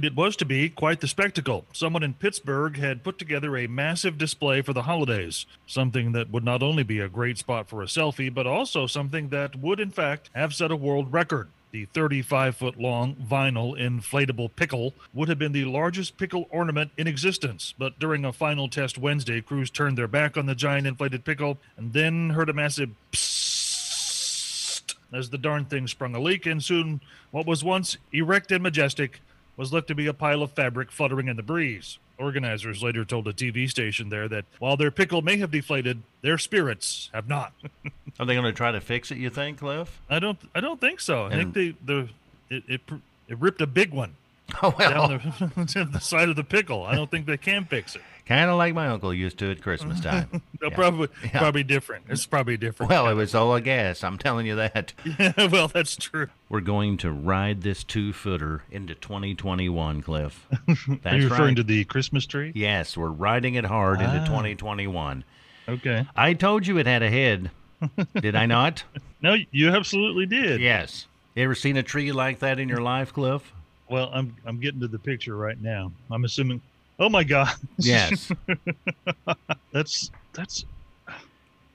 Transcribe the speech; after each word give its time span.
It 0.00 0.14
was 0.14 0.36
to 0.36 0.44
be 0.44 0.68
quite 0.68 1.00
the 1.00 1.08
spectacle. 1.08 1.66
Someone 1.72 2.04
in 2.04 2.14
Pittsburgh 2.14 2.76
had 2.76 3.02
put 3.02 3.18
together 3.18 3.56
a 3.56 3.66
massive 3.66 4.16
display 4.16 4.62
for 4.62 4.72
the 4.72 4.82
holidays, 4.82 5.44
something 5.66 6.12
that 6.12 6.30
would 6.30 6.44
not 6.44 6.62
only 6.62 6.84
be 6.84 7.00
a 7.00 7.08
great 7.08 7.36
spot 7.36 7.68
for 7.68 7.82
a 7.82 7.86
selfie, 7.86 8.32
but 8.32 8.46
also 8.46 8.86
something 8.86 9.30
that 9.30 9.56
would, 9.56 9.80
in 9.80 9.90
fact, 9.90 10.30
have 10.36 10.54
set 10.54 10.70
a 10.70 10.76
world 10.76 11.12
record. 11.12 11.48
The 11.72 11.86
35 11.86 12.54
foot 12.54 12.78
long 12.78 13.16
vinyl 13.16 13.76
inflatable 13.76 14.54
pickle 14.54 14.94
would 15.14 15.28
have 15.28 15.38
been 15.40 15.50
the 15.50 15.64
largest 15.64 16.16
pickle 16.16 16.46
ornament 16.52 16.92
in 16.96 17.08
existence, 17.08 17.74
but 17.76 17.98
during 17.98 18.24
a 18.24 18.32
final 18.32 18.68
test 18.68 18.98
Wednesday, 18.98 19.40
crews 19.40 19.68
turned 19.68 19.98
their 19.98 20.06
back 20.06 20.36
on 20.36 20.46
the 20.46 20.54
giant 20.54 20.86
inflated 20.86 21.24
pickle 21.24 21.58
and 21.76 21.92
then 21.92 22.30
heard 22.30 22.48
a 22.48 22.52
massive 22.52 22.90
psst 23.10 24.94
as 25.12 25.30
the 25.30 25.38
darn 25.38 25.64
thing 25.64 25.88
sprung 25.88 26.14
a 26.14 26.20
leak, 26.20 26.46
and 26.46 26.62
soon 26.62 27.00
what 27.32 27.46
was 27.46 27.64
once 27.64 27.96
erect 28.12 28.52
and 28.52 28.62
majestic 28.62 29.22
was 29.58 29.72
left 29.72 29.88
to 29.88 29.94
be 29.94 30.06
a 30.06 30.14
pile 30.14 30.42
of 30.42 30.52
fabric 30.52 30.90
fluttering 30.90 31.28
in 31.28 31.36
the 31.36 31.42
breeze. 31.42 31.98
Organizers 32.16 32.82
later 32.82 33.04
told 33.04 33.28
a 33.28 33.32
TV 33.32 33.68
station 33.68 34.08
there 34.08 34.28
that 34.28 34.46
while 34.58 34.76
their 34.76 34.90
pickle 34.90 35.20
may 35.20 35.36
have 35.36 35.50
deflated, 35.50 36.02
their 36.22 36.38
spirits 36.38 37.10
have 37.12 37.28
not. 37.28 37.52
Are 38.20 38.24
they 38.24 38.34
going 38.34 38.46
to 38.46 38.52
try 38.52 38.72
to 38.72 38.80
fix 38.80 39.10
it? 39.10 39.18
You 39.18 39.30
think, 39.30 39.58
Cliff? 39.58 40.00
I 40.08 40.18
don't. 40.18 40.38
I 40.54 40.60
don't 40.60 40.80
think 40.80 41.00
so. 41.00 41.26
I 41.26 41.30
think 41.30 41.54
they 41.54 41.74
the 41.84 42.08
it, 42.48 42.62
it 42.66 42.80
it 43.28 43.38
ripped 43.38 43.60
a 43.60 43.66
big 43.66 43.92
one 43.92 44.16
Oh 44.62 44.74
well, 44.78 45.08
down 45.08 45.32
the, 45.38 45.88
the 45.92 46.00
side 46.00 46.28
of 46.28 46.36
the 46.36 46.42
pickle. 46.42 46.82
I 46.84 46.94
don't 46.94 47.10
think 47.10 47.26
they 47.26 47.36
can 47.36 47.64
fix 47.66 47.94
it. 47.94 48.02
kind 48.26 48.50
of 48.50 48.56
like 48.56 48.74
my 48.74 48.88
uncle 48.88 49.12
used 49.14 49.38
to 49.38 49.50
at 49.50 49.62
Christmas 49.62 50.00
time. 50.00 50.42
They'll 50.60 50.70
Yeah. 50.70 50.74
probably 50.74 51.08
Yeah. 51.22 51.38
probably 51.38 51.62
different. 51.62 52.06
It's 52.08 52.26
probably 52.26 52.56
different. 52.56 52.90
Well, 52.90 53.08
it 53.08 53.14
was 53.14 53.34
all 53.34 53.54
a 53.54 53.60
gas. 53.60 54.02
I'm 54.02 54.18
telling 54.18 54.46
you 54.46 54.56
that. 54.56 54.94
well, 55.52 55.68
that's 55.68 55.96
true. 55.96 56.28
We're 56.48 56.60
going 56.60 56.96
to 56.98 57.10
ride 57.12 57.60
this 57.62 57.84
two 57.84 58.12
footer 58.12 58.62
into 58.70 58.94
2021, 58.94 60.02
Cliff. 60.02 60.46
That's 60.66 60.86
Are 61.06 61.16
you 61.16 61.24
referring 61.28 61.40
right. 61.48 61.56
to 61.56 61.62
the 61.62 61.84
Christmas 61.84 62.26
tree? 62.26 62.50
Yes, 62.54 62.96
we're 62.96 63.08
riding 63.10 63.54
it 63.54 63.64
hard 63.66 64.00
into 64.00 64.18
Ah. 64.22 64.26
2021. 64.26 65.24
Okay. 65.68 66.06
I 66.16 66.32
told 66.34 66.66
you 66.66 66.78
it 66.78 66.86
had 66.86 67.02
a 67.02 67.10
head. 67.10 67.50
Did 68.20 68.34
I 68.34 68.46
not? 68.46 68.82
No, 69.22 69.36
you 69.52 69.68
absolutely 69.70 70.26
did. 70.26 70.60
Yes. 70.60 71.06
You 71.36 71.44
ever 71.44 71.54
seen 71.54 71.76
a 71.76 71.82
tree 71.82 72.10
like 72.12 72.40
that 72.40 72.58
in 72.58 72.68
your 72.68 72.80
life, 72.80 73.12
Cliff? 73.12 73.52
Well, 73.90 74.10
I'm 74.12 74.36
I'm 74.44 74.60
getting 74.60 74.80
to 74.80 74.88
the 74.88 74.98
picture 74.98 75.36
right 75.36 75.60
now. 75.60 75.92
I'm 76.10 76.24
assuming. 76.24 76.60
Oh 77.00 77.08
my 77.08 77.22
God. 77.24 77.48
Yes. 77.78 78.30
that's 79.72 80.10
that's 80.32 80.64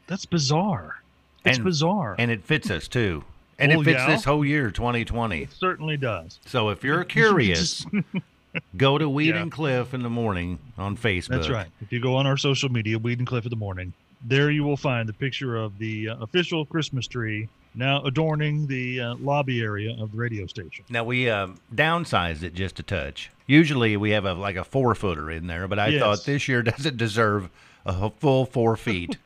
that's 0.08 0.26
bizarre. 0.26 1.02
It's 1.46 1.58
And- 1.58 1.66
bizarre. 1.66 2.16
and 2.18 2.30
it 2.32 2.44
fits 2.44 2.70
us 2.70 2.88
too. 2.88 3.24
And 3.60 3.72
Oh, 3.72 3.82
it 3.82 3.84
fits 3.86 4.00
yeah? 4.00 4.08
this 4.08 4.24
whole 4.26 4.44
year, 4.44 4.72
2020. 4.72 5.44
it 5.44 5.52
certainly 5.54 5.96
does. 5.96 6.40
So 6.46 6.70
if 6.70 6.84
you're 6.84 7.04
curious, 7.04 7.86
go 8.78 8.98
to 8.98 9.08
Weed 9.08 9.36
Yeah. 9.36 9.44
and 9.44 9.52
Cliff 9.52 9.94
in 9.94 10.02
the 10.02 10.10
morning 10.10 10.58
on 10.78 10.98
Facebook. 10.98 11.28
That's 11.30 11.50
right. 11.50 11.68
If 11.82 11.92
you 11.92 12.00
go 12.02 12.16
on 12.16 12.26
our 12.28 12.36
social 12.38 12.70
media, 12.70 12.98
Weed 12.98 13.20
and 13.20 13.28
Cliff 13.28 13.46
in 13.46 13.52
the 13.52 13.56
morning, 13.56 13.94
there 14.26 14.50
you 14.50 14.64
will 14.64 14.76
find 14.78 15.08
the 15.08 15.14
picture 15.14 15.56
of 15.56 15.78
the 15.78 16.10
uh, 16.10 16.18
official 16.18 16.66
Christmas 16.66 17.08
tree 17.08 17.48
now 17.76 18.04
adorning 18.04 18.68
the 18.68 19.00
uh, 19.00 19.16
lobby 19.16 19.62
area 19.62 19.96
of 20.00 20.12
the 20.12 20.18
radio 20.18 20.46
station. 20.48 20.86
Now 20.90 21.04
we 21.04 21.30
um, 21.30 21.60
downsized 21.74 22.44
it 22.44 22.54
just 22.54 22.80
a 22.80 22.84
touch. 22.84 23.32
Usually 23.48 23.98
we 23.98 24.12
have 24.12 24.26
a 24.26 24.34
like 24.34 24.56
a 24.56 24.64
four 24.64 24.96
footer 24.96 25.30
in 25.32 25.48
there, 25.48 25.68
but 25.68 25.80
I 25.80 25.88
Yes. 25.90 26.02
thought 26.02 26.26
this 26.26 26.48
year 26.48 26.62
doesn't 26.64 26.98
deserve 26.98 27.50
a 27.86 28.10
full 28.10 28.46
four 28.46 28.78
feet. 28.78 29.18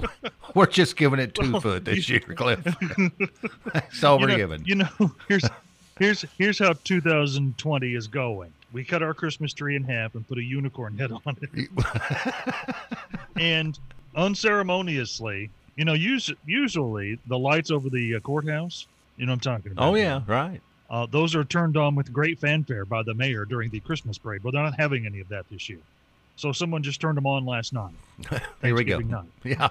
we're 0.54 0.66
just 0.66 0.96
giving 0.96 1.20
it 1.20 1.34
two 1.34 1.60
foot 1.60 1.84
this 1.84 2.08
year, 2.08 2.20
Cliff. 2.36 2.62
That's 3.74 4.02
all 4.02 4.18
you 4.18 4.26
we're 4.26 4.30
know, 4.32 4.36
giving. 4.36 4.64
You 4.64 4.74
know, 4.76 4.88
here's 5.28 5.44
here's 5.98 6.24
here's 6.38 6.58
how 6.58 6.72
2020 6.84 7.94
is 7.94 8.06
going. 8.06 8.52
We 8.72 8.84
cut 8.84 9.02
our 9.02 9.12
Christmas 9.14 9.52
tree 9.52 9.76
in 9.76 9.84
half 9.84 10.14
and 10.14 10.26
put 10.26 10.38
a 10.38 10.42
unicorn 10.42 10.96
head 10.98 11.12
on 11.12 11.36
it, 11.40 11.68
and 13.36 13.78
unceremoniously, 14.14 15.50
you 15.76 15.84
know, 15.84 15.94
us- 15.94 16.32
usually 16.46 17.18
the 17.26 17.38
lights 17.38 17.70
over 17.70 17.88
the 17.90 18.16
uh, 18.16 18.20
courthouse. 18.20 18.86
You 19.16 19.26
know 19.26 19.32
what 19.32 19.46
I'm 19.46 19.58
talking 19.58 19.72
about? 19.72 19.88
oh 19.90 19.94
yeah, 19.94 20.22
right. 20.26 20.60
Uh, 20.90 21.06
those 21.10 21.34
are 21.34 21.42
turned 21.44 21.76
on 21.76 21.94
with 21.94 22.12
great 22.12 22.38
fanfare 22.38 22.84
by 22.84 23.02
the 23.02 23.14
mayor 23.14 23.44
during 23.44 23.70
the 23.70 23.80
Christmas 23.80 24.18
parade. 24.18 24.44
Well, 24.44 24.52
they're 24.52 24.62
not 24.62 24.78
having 24.78 25.04
any 25.06 25.20
of 25.20 25.28
that 25.30 25.48
this 25.50 25.68
year. 25.68 25.80
So 26.36 26.52
someone 26.52 26.82
just 26.82 27.00
turned 27.00 27.16
them 27.16 27.26
on 27.26 27.44
last 27.46 27.72
night. 27.72 27.94
Here 28.62 28.74
we 28.74 28.84
go. 28.84 28.98
Night. 28.98 29.24
Yeah, 29.42 29.68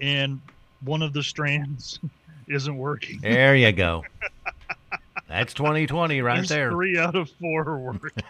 And 0.00 0.40
one 0.82 1.02
of 1.02 1.12
the 1.12 1.22
strands 1.22 1.98
isn't 2.48 2.76
working. 2.76 3.18
there 3.20 3.54
you 3.56 3.70
go. 3.72 4.04
That's 5.28 5.52
2020 5.54 6.22
right 6.22 6.36
There's 6.36 6.48
there. 6.48 6.70
Three 6.70 6.98
out 6.98 7.14
of 7.16 7.28
four 7.40 7.62
are 7.68 7.78
working. 7.78 8.24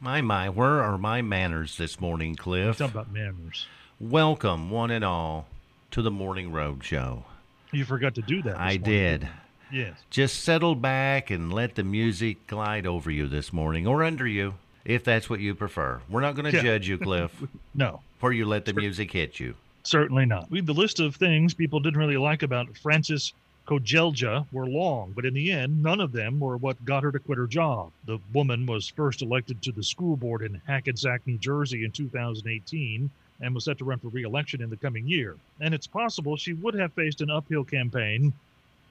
My 0.00 0.20
my, 0.22 0.48
where 0.48 0.82
are 0.82 0.98
my 0.98 1.22
manners 1.22 1.76
this 1.78 2.00
morning, 2.00 2.34
Cliff? 2.36 2.78
Talk 2.78 2.90
about 2.90 3.12
manners. 3.12 3.66
Welcome, 4.00 4.70
one 4.70 4.90
and 4.90 5.04
all, 5.04 5.46
to 5.92 6.02
the 6.02 6.10
Morning 6.10 6.50
Road 6.52 6.82
Show. 6.84 7.24
You 7.70 7.84
forgot 7.84 8.14
to 8.16 8.22
do 8.22 8.42
that. 8.42 8.56
I 8.56 8.78
morning. 8.78 8.82
did. 8.82 9.28
Yes. 9.70 9.96
Just 10.10 10.42
settle 10.42 10.74
back 10.74 11.30
and 11.30 11.52
let 11.52 11.74
the 11.76 11.84
music 11.84 12.46
glide 12.46 12.86
over 12.86 13.10
you 13.10 13.26
this 13.28 13.52
morning, 13.52 13.86
or 13.86 14.02
under 14.04 14.26
you, 14.26 14.54
if 14.84 15.04
that's 15.04 15.30
what 15.30 15.40
you 15.40 15.54
prefer. 15.54 16.00
We're 16.10 16.20
not 16.20 16.34
going 16.34 16.50
to 16.50 16.56
Yeah. 16.56 16.62
judge 16.62 16.88
you, 16.88 16.98
Cliff, 16.98 17.42
No, 17.74 18.00
or 18.20 18.32
you 18.32 18.44
let 18.46 18.64
the 18.66 18.72
music 18.74 19.12
hit 19.12 19.40
you. 19.40 19.54
certainly 19.84 20.26
not. 20.26 20.50
We, 20.50 20.60
the 20.60 20.74
list 20.74 21.00
of 21.00 21.16
things 21.16 21.54
people 21.54 21.80
didn't 21.80 21.98
really 21.98 22.16
like 22.18 22.42
about 22.42 22.76
Frances 22.78 23.32
Cogelja 23.66 24.46
were 24.52 24.66
long, 24.66 25.12
but 25.12 25.24
in 25.24 25.34
the 25.34 25.50
end, 25.52 25.82
none 25.82 26.00
of 26.00 26.12
them 26.12 26.38
were 26.40 26.56
what 26.56 26.84
got 26.84 27.02
her 27.04 27.12
to 27.12 27.18
quit 27.18 27.38
her 27.38 27.46
job. 27.46 27.90
The 28.06 28.18
woman 28.34 28.66
was 28.66 28.88
first 28.88 29.22
elected 29.22 29.62
to 29.62 29.72
the 29.72 29.82
school 29.84 30.16
board 30.16 30.42
in 30.42 30.60
Hackensack, 30.66 31.26
New 31.26 31.38
Jersey 31.38 31.84
in 31.84 31.92
2018 31.92 33.08
and 33.42 33.54
was 33.54 33.64
set 33.64 33.76
to 33.78 33.84
run 33.84 33.98
for 33.98 34.08
re-election 34.08 34.62
in 34.62 34.70
the 34.70 34.76
coming 34.76 35.06
year. 35.06 35.36
And 35.60 35.74
it's 35.74 35.86
possible 35.86 36.36
she 36.36 36.54
would 36.54 36.74
have 36.74 36.92
faced 36.92 37.20
an 37.20 37.30
uphill 37.30 37.64
campaign, 37.64 38.32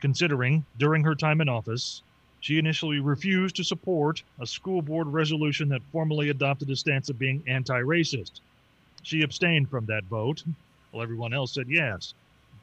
considering 0.02 0.66
during 0.78 1.04
her 1.04 1.16
time 1.16 1.42
in 1.42 1.50
office, 1.50 2.04
she 2.42 2.58
initially 2.58 3.00
refused 3.00 3.56
to 3.56 3.64
support 3.64 4.24
a 4.40 4.46
school 4.46 4.82
board 4.82 5.08
resolution 5.08 5.70
that 5.70 5.82
formally 5.92 6.30
adopted 6.30 6.70
a 6.70 6.76
stance 6.76 7.10
of 7.10 7.18
being 7.18 7.44
anti-racist. 7.48 8.42
She 9.04 9.22
abstained 9.22 9.70
from 9.70 9.86
that 9.86 10.04
vote, 10.06 10.44
while 10.92 11.04
everyone 11.04 11.34
else 11.34 11.54
said 11.54 11.68
yes. 11.70 12.14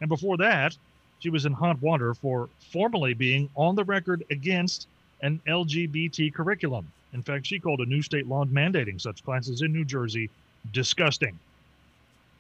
And 0.01 0.09
before 0.09 0.37
that, 0.37 0.77
she 1.21 1.31
was 1.31 1.47
in 1.47 1.53
hot 1.53 1.81
water 1.81 2.15
for 2.15 2.49
formally 2.71 3.15
being 3.15 3.49
on 3.55 3.75
the 3.75 3.85
record 3.85 4.25
against 4.31 4.89
an 5.23 5.41
LGBT 5.49 6.33
curriculum. 6.35 6.91
In 7.13 7.23
fact, 7.23 7.47
she 7.47 7.59
called 7.59 7.81
a 7.81 7.87
new 7.87 8.03
state 8.03 8.29
law 8.29 8.45
mandating 8.45 9.01
such 9.01 9.25
classes 9.25 9.63
in 9.63 9.73
New 9.73 9.85
Jersey 9.85 10.29
disgusting. 10.73 11.39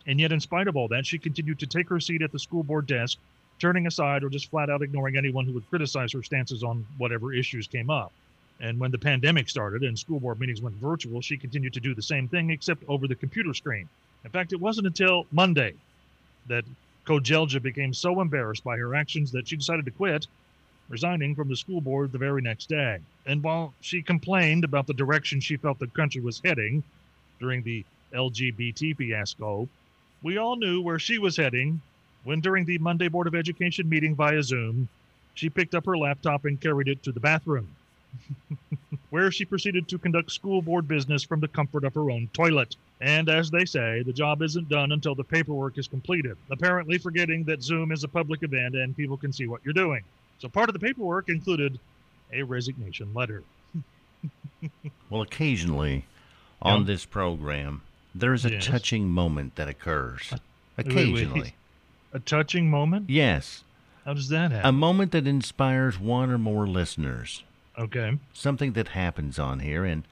And 0.08 0.18
yet, 0.18 0.32
in 0.32 0.40
spite 0.40 0.68
of 0.68 0.76
all 0.76 0.88
that, 0.88 1.04
she 1.04 1.18
continued 1.18 1.58
to 1.58 1.66
take 1.66 1.88
her 1.90 2.00
seat 2.00 2.22
at 2.22 2.32
the 2.32 2.38
school 2.38 2.62
board 2.62 2.86
desk, 2.86 3.18
turning 3.60 3.86
aside 3.86 4.24
or 4.24 4.30
just 4.30 4.50
flat 4.50 4.70
out 4.70 4.82
ignoring 4.82 5.18
anyone 5.18 5.44
who 5.44 5.52
would 5.52 5.68
criticize 5.68 6.12
her 6.12 6.22
stances 6.22 6.64
on 6.64 6.86
whatever 6.96 7.34
issues 7.34 7.66
came 7.66 7.90
up. 7.90 8.10
And 8.60 8.80
when 8.80 8.90
the 8.90 8.98
pandemic 8.98 9.50
started 9.50 9.82
and 9.82 9.98
school 9.98 10.18
board 10.18 10.40
meetings 10.40 10.62
went 10.62 10.76
virtual, 10.76 11.20
she 11.20 11.36
continued 11.36 11.74
to 11.74 11.80
do 11.80 11.94
the 11.94 12.02
same 12.02 12.26
thing, 12.26 12.50
except 12.50 12.82
over 12.88 13.06
the 13.06 13.14
computer 13.14 13.52
screen. 13.52 13.86
In 14.24 14.30
fact, 14.30 14.54
it 14.54 14.60
wasn't 14.60 14.86
until 14.86 15.26
Monday 15.30 15.74
that 16.48 16.64
Cogelja 17.04 17.62
became 17.62 17.92
so 17.92 18.20
embarrassed 18.22 18.64
by 18.64 18.78
her 18.78 18.94
actions 18.94 19.30
that 19.32 19.46
she 19.46 19.56
decided 19.56 19.84
to 19.84 19.90
quit, 19.90 20.26
resigning 20.88 21.34
from 21.34 21.48
the 21.48 21.56
school 21.56 21.82
board 21.82 22.12
the 22.12 22.18
very 22.18 22.40
next 22.40 22.70
day. 22.70 22.98
And 23.26 23.42
while 23.42 23.74
she 23.82 24.00
complained 24.00 24.64
about 24.64 24.86
the 24.86 24.94
direction 24.94 25.38
she 25.38 25.58
felt 25.58 25.78
the 25.78 25.86
country 25.88 26.22
was 26.22 26.40
heading 26.42 26.82
during 27.38 27.62
the 27.62 27.84
LGBT 28.14 28.96
fiasco, 28.96 29.68
we 30.22 30.38
all 30.38 30.56
knew 30.56 30.80
where 30.80 30.98
she 30.98 31.18
was 31.18 31.36
heading 31.36 31.80
when, 32.24 32.40
during 32.40 32.64
the 32.64 32.78
Monday 32.78 33.08
Board 33.08 33.26
of 33.26 33.34
Education 33.34 33.88
meeting 33.88 34.14
via 34.14 34.42
Zoom, 34.42 34.88
she 35.34 35.48
picked 35.48 35.74
up 35.74 35.86
her 35.86 35.96
laptop 35.96 36.44
and 36.44 36.60
carried 36.60 36.88
it 36.88 37.02
to 37.04 37.12
the 37.12 37.20
bathroom, 37.20 37.68
where 39.10 39.30
she 39.30 39.44
proceeded 39.44 39.88
to 39.88 39.98
conduct 39.98 40.32
school 40.32 40.60
board 40.60 40.88
business 40.88 41.22
from 41.22 41.40
the 41.40 41.48
comfort 41.48 41.84
of 41.84 41.94
her 41.94 42.10
own 42.10 42.28
toilet. 42.32 42.76
And 43.00 43.28
as 43.28 43.50
they 43.50 43.64
say, 43.64 44.02
the 44.02 44.12
job 44.12 44.42
isn't 44.42 44.68
done 44.68 44.90
until 44.90 45.14
the 45.14 45.22
paperwork 45.24 45.78
is 45.78 45.86
completed, 45.86 46.36
apparently 46.50 46.98
forgetting 46.98 47.44
that 47.44 47.62
Zoom 47.62 47.92
is 47.92 48.02
a 48.02 48.08
public 48.08 48.42
event 48.42 48.74
and 48.74 48.96
people 48.96 49.16
can 49.16 49.32
see 49.32 49.46
what 49.46 49.60
you're 49.64 49.72
doing. 49.74 50.02
So 50.38 50.48
part 50.48 50.68
of 50.68 50.72
the 50.72 50.80
paperwork 50.80 51.28
included 51.28 51.78
a 52.32 52.42
resignation 52.42 53.12
letter. 53.14 53.42
Well, 55.08 55.22
occasionally 55.22 56.04
on 56.60 56.80
Yeah. 56.80 56.86
this 56.86 57.06
program, 57.06 57.82
there's 58.20 58.44
a 58.44 58.50
Yes. 58.52 58.66
touching 58.66 59.08
moment 59.08 59.56
that 59.56 59.68
occurs. 59.68 60.30
wait. 60.32 60.86
Occasionally. 60.86 61.54
A 62.12 62.18
touching 62.20 62.70
moment? 62.70 63.10
Yes. 63.10 63.64
How 64.04 64.14
does 64.14 64.28
that 64.28 64.50
happen? 64.52 64.66
A 64.68 64.72
moment 64.72 65.12
that 65.12 65.26
inspires 65.26 65.98
one 65.98 66.30
or 66.30 66.38
more 66.38 66.66
listeners. 66.66 67.42
okay. 67.78 68.18
Something 68.32 68.72
that 68.72 68.88
happens 68.88 69.38
on 69.38 69.60
here. 69.60 69.84
And 69.84 70.02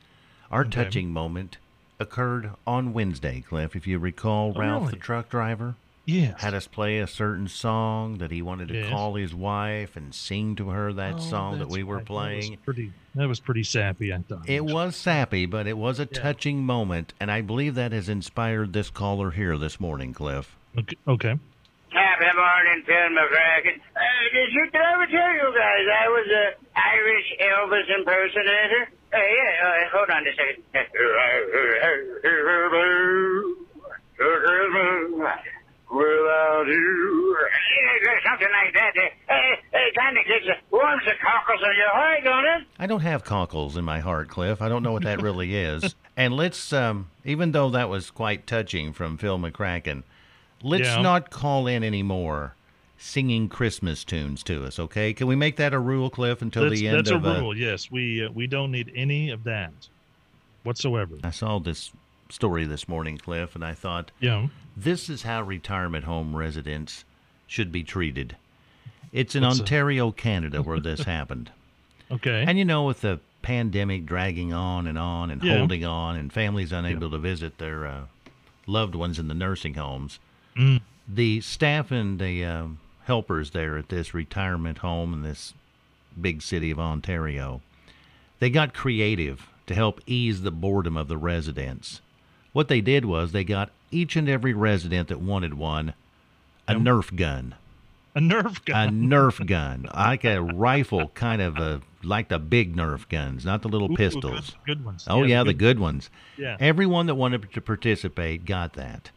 our 0.51 0.61
Okay. 0.63 0.71
touching 0.85 1.13
moment 1.13 1.59
occurred 1.99 2.51
on 2.67 2.93
Wednesday, 2.93 3.41
Cliff. 3.41 3.75
If 3.75 3.87
you 3.87 3.99
recall, 3.99 4.53
Oh, 4.55 4.61
Ralph 4.61 4.91
the 4.91 4.97
truck 4.97 5.29
driver 5.29 5.75
Yes. 6.07 6.41
had 6.41 6.55
us 6.55 6.67
play 6.69 6.99
a 7.01 7.07
certain 7.07 7.49
song 7.49 8.19
that 8.19 8.31
he 8.31 8.41
wanted 8.41 8.69
to 8.69 8.75
Yes. 8.79 8.89
call 8.91 9.15
his 9.17 9.35
wife 9.35 9.97
and 9.97 10.15
sing 10.15 10.55
to 10.57 10.69
her 10.71 10.93
that 10.93 11.15
Oh, 11.17 11.19
song 11.19 11.59
that 11.59 11.69
we 11.69 11.83
were 11.83 11.97
right. 11.97 12.05
That 12.05 12.07
playing. 12.07 12.51
was 12.53 12.61
pretty. 12.65 12.93
That 13.17 13.27
was 13.29 13.41
pretty 13.41 13.65
sappy. 13.65 14.13
I 14.13 14.19
thought 14.19 14.49
It 14.49 14.65
was 14.65 14.95
sappy, 14.95 15.47
but 15.47 15.67
it 15.67 15.77
was 15.77 15.99
a 15.99 16.09
Yeah. 16.11 16.21
touching 16.23 16.65
moment, 16.65 17.13
and 17.19 17.31
I 17.31 17.41
believe 17.41 17.75
that 17.75 17.91
has 17.93 18.09
inspired 18.09 18.73
this 18.73 18.89
caller 18.89 19.33
here 19.33 19.59
this 19.59 19.81
morning, 19.81 20.15
Cliff. 20.15 20.57
Okay. 20.79 20.97
okay. 21.09 21.39
Happy 21.91 22.37
morning, 22.37 22.83
Phil 22.87 22.95
McCracken. 22.97 23.81
Uh, 23.97 24.01
did 24.33 24.53
you 24.53 24.65
did 24.71 24.81
I 24.81 24.93
ever 24.93 25.07
tell 25.07 25.33
you 25.33 25.55
guys 25.57 25.87
I 26.05 26.09
was 26.09 26.29
a 26.29 26.55
Irish 26.79 27.35
Elvis 27.41 27.89
impersonator? 27.99 28.89
Uh, 29.13 29.17
yeah, 29.19 29.67
uh, 29.67 29.89
hold 29.97 30.11
on 30.11 30.27
a 30.27 30.33
second. 30.35 30.63
Without 35.91 36.65
you, 36.67 37.37
Yeah, 38.05 38.31
something 38.31 38.49
like 38.51 38.75
that. 38.75 38.93
Uh, 38.99 39.79
it 39.79 39.95
kind 39.95 40.17
of 40.19 40.25
gets 40.27 40.61
warms 40.71 41.03
the 41.05 41.13
cockles 41.23 41.61
of 41.63 41.77
your 41.77 41.89
heart, 41.91 42.25
don't 42.25 42.45
it? 42.45 42.67
I 42.79 42.87
don't 42.87 43.01
have 43.01 43.25
cockles 43.25 43.77
in 43.77 43.85
my 43.85 44.01
heart, 44.01 44.29
Cliff. 44.29 44.61
I 44.61 44.69
don't 44.69 44.83
know 44.83 44.93
what 44.93 45.05
that 45.05 45.23
really 45.23 45.55
is. 45.57 45.95
And 46.17 46.35
let's, 46.35 46.73
um, 46.73 47.09
even 47.25 47.53
though 47.53 47.71
that 47.71 47.89
was 47.89 48.11
quite 48.11 48.47
touching 48.47 48.93
from 48.93 49.17
Phil 49.17 49.39
McCracken, 49.39 50.03
let's 50.63 50.85
Yeah. 50.89 51.03
not 51.03 51.31
call 51.31 51.67
in 51.69 51.85
anymore 51.85 52.55
singing 52.99 53.49
Christmas 53.49 54.03
tunes 54.05 54.43
to 54.45 54.65
us, 54.65 54.79
okay? 54.79 55.13
Can 55.13 55.27
we 55.29 55.37
make 55.37 55.57
that 55.57 55.73
a 55.73 55.79
rule, 55.79 56.11
Cliff, 56.11 56.43
until 56.43 56.65
That's, 56.69 56.81
the 56.81 56.89
end 56.89 56.99
that's 56.99 57.11
of 57.11 57.25
a 57.25 57.29
uh, 57.37 57.41
rule. 57.41 57.57
yes, 57.57 57.91
we 57.91 58.25
uh, 58.25 58.31
we 58.31 58.47
don't 58.47 58.73
need 58.73 58.91
any 58.95 59.31
of 59.31 59.45
that 59.45 59.73
whatsoever. 60.65 61.15
I 61.23 61.31
saw 61.31 61.59
this 61.61 61.93
story 62.31 62.65
this 62.65 62.89
morning, 62.89 63.19
Cliff, 63.19 63.55
and 63.55 63.65
I 63.65 63.75
thought, 63.75 64.11
Yeah. 64.21 64.49
This 64.77 65.09
is 65.09 65.23
how 65.23 65.43
retirement 65.43 66.05
home 66.05 66.37
residents 66.37 67.05
should 67.47 67.73
be 67.73 67.83
treated. 67.83 68.37
It's 69.13 69.35
in 69.35 69.43
What's 69.43 69.59
a- 69.59 69.63
Ontario, 69.63 70.11
Canada, 70.11 70.63
where 70.63 70.81
this 70.81 71.01
happened. 71.05 71.51
Okay. 72.11 72.45
And 72.47 72.59
you 72.59 72.65
know, 72.65 72.85
with 72.85 73.01
the 73.01 73.21
pandemic 73.43 74.05
dragging 74.07 74.53
on 74.53 74.87
and 74.87 74.99
on 74.99 75.31
and 75.31 75.43
Yeah. 75.43 75.59
holding 75.59 75.85
on, 75.85 76.17
and 76.17 76.33
families 76.33 76.73
unable 76.73 77.11
to 77.11 77.19
visit 77.19 77.59
their 77.59 77.87
uh, 77.87 78.01
loved 78.67 78.95
ones 78.95 79.19
in 79.19 79.29
the 79.29 79.35
nursing 79.35 79.75
homes, 79.75 80.19
Mm. 80.57 80.81
the 81.07 81.41
staff 81.43 81.91
and 81.91 82.19
the 82.19 82.43
um, 82.45 82.79
helpers 83.05 83.51
there 83.51 83.77
at 83.77 83.89
this 83.91 84.15
retirement 84.15 84.79
home 84.79 85.13
in 85.13 85.23
this 85.23 85.53
big 86.21 86.41
city 86.43 86.71
of 86.71 86.79
Ontario, 86.81 87.61
they 88.41 88.49
got 88.51 88.73
creative 88.75 89.49
to 89.67 89.75
help 89.75 90.01
ease 90.07 90.41
the 90.43 90.51
boredom 90.51 90.97
of 90.97 91.09
the 91.09 91.17
residents. 91.19 92.01
What 92.57 92.69
they 92.69 92.81
did 92.81 93.05
was 93.05 93.33
they 93.33 93.45
got 93.45 93.69
each 93.91 94.17
and 94.17 94.31
every 94.31 94.55
resident 94.55 95.09
that 95.09 95.21
wanted 95.21 95.53
one 95.55 95.93
a 96.67 96.73
Yep. 96.73 96.81
Nerf 96.83 97.15
gun 97.15 97.55
a 98.15 98.19
Nerf 98.19 98.65
gun. 98.65 98.89
a. 98.89 98.91
Nerf 98.91 99.47
gun, 99.55 99.87
like 99.95 100.25
a 100.25 100.41
rifle, 100.41 101.09
kind 101.09 101.43
of 101.43 101.59
a 101.59 101.83
like 102.03 102.29
the 102.29 102.39
big 102.39 102.75
Nerf 102.75 103.07
guns, 103.11 103.45
not 103.45 103.61
the 103.61 103.69
little 103.69 103.93
Ooh, 103.93 103.97
pistols. 103.97 104.53
Good, 104.65 104.79
good 104.79 104.85
ones. 104.87 105.05
Oh 105.07 105.23
yeah, 105.25 105.45
the 105.45 105.53
good 105.53 105.79
ones. 105.79 106.09
Yeah. 106.39 106.57
Everyone 106.59 107.05
that 107.09 107.15
wanted 107.17 107.53
to 107.53 107.61
participate 107.61 108.47
got 108.47 108.73
that, 108.73 109.11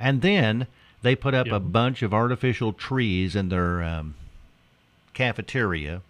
and 0.00 0.22
then 0.22 0.66
they 1.02 1.14
put 1.14 1.34
up 1.34 1.48
Yeah. 1.48 1.56
a 1.56 1.60
bunch 1.60 2.00
of 2.02 2.14
artificial 2.14 2.72
trees 2.72 3.36
in 3.36 3.50
their 3.50 3.82
um, 3.84 4.14
cafeteria, 5.12 6.00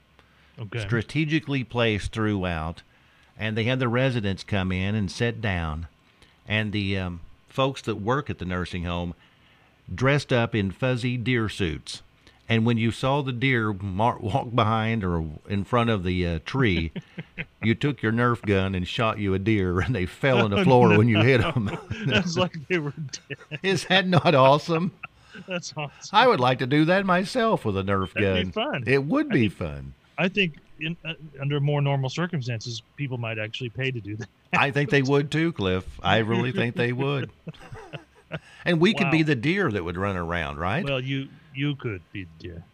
Okay. 0.57 0.79
strategically 0.79 1.65
placed 1.65 2.13
throughout, 2.13 2.83
and 3.37 3.57
they 3.57 3.65
had 3.65 3.81
the 3.81 3.89
residents 3.89 4.45
come 4.45 4.71
in 4.71 4.95
and 4.95 5.11
sit 5.11 5.41
down, 5.41 5.89
and 6.47 6.73
the 6.73 6.99
um, 6.99 7.21
folks 7.49 7.83
that 7.83 7.97
work 7.97 8.31
at 8.31 8.39
the 8.39 8.45
nursing 8.45 8.85
home 8.85 9.15
dressed 9.93 10.33
up 10.33 10.55
in 10.55 10.71
fuzzy 10.71 11.17
deer 11.17 11.49
suits. 11.49 12.03
And 12.49 12.65
when 12.65 12.77
you 12.77 12.93
saw 12.93 13.23
the 13.23 13.33
deer 13.33 13.73
mar- 13.73 14.19
walk 14.21 14.55
behind 14.55 15.03
or 15.03 15.25
in 15.49 15.65
front 15.65 15.91
of 15.91 16.05
the 16.05 16.27
uh, 16.27 16.39
tree, 16.45 16.93
you 17.63 17.75
took 17.75 18.03
your 18.03 18.13
Nerf 18.13 18.43
gun 18.43 18.75
and 18.75 18.87
shot 18.87 19.19
you 19.19 19.35
a 19.35 19.39
deer, 19.39 19.81
and 19.81 19.95
they 19.95 20.07
fell 20.07 20.43
on 20.43 20.51
the 20.51 20.63
floor 20.63 20.97
when 20.97 21.09
you 21.09 21.21
hit 21.21 21.41
them. 21.41 21.77
That's 22.07 22.37
like 22.37 22.57
they 22.69 22.79
were 22.79 22.95
dead. 23.29 23.59
Is 23.63 23.87
that 23.87 24.07
not 24.07 24.35
awesome? 24.35 24.93
That's 25.49 25.75
awesome. 25.77 25.91
I 26.13 26.29
would 26.29 26.41
like 26.41 26.61
to 26.61 26.67
do 26.67 26.85
that 26.85 27.05
myself 27.05 27.65
with 27.65 27.77
a 27.77 27.83
Nerf 27.83 28.13
That'd 28.15 28.47
be 28.47 28.53
fun. 28.53 28.85
It 28.87 29.05
would 29.05 29.27
I 29.27 29.35
be 29.35 29.49
fun. 29.49 29.95
I 30.17 30.29
think 30.29 30.59
in, 30.81 30.97
uh, 31.05 31.15
under 31.41 31.61
more 31.61 31.81
normal 31.81 32.11
circumstances, 32.11 32.83
people 32.97 33.19
might 33.19 33.39
actually 33.39 33.71
pay 33.71 33.91
to 33.91 34.01
do 34.01 34.17
that. 34.17 34.29
I 34.53 34.71
think 34.71 34.91
they 34.91 35.03
would 35.03 35.31
too, 35.31 35.53
Cliff. 35.53 35.85
I 36.03 36.19
really 36.19 36.53
think 36.53 36.77
they 36.77 36.93
would. 36.93 37.31
And 38.65 38.81
we 38.81 38.93
could 38.93 39.13
be 39.13 39.23
the 39.23 39.37
deer 39.37 39.71
that 39.71 39.85
would 39.85 39.97
run 39.97 40.17
around, 40.17 40.59
right? 40.59 40.85
Well, 40.85 41.01
you 41.01 41.29
you 41.55 41.77
could 41.77 42.03
be 42.13 42.25
the 42.25 42.31
deer. 42.49 42.65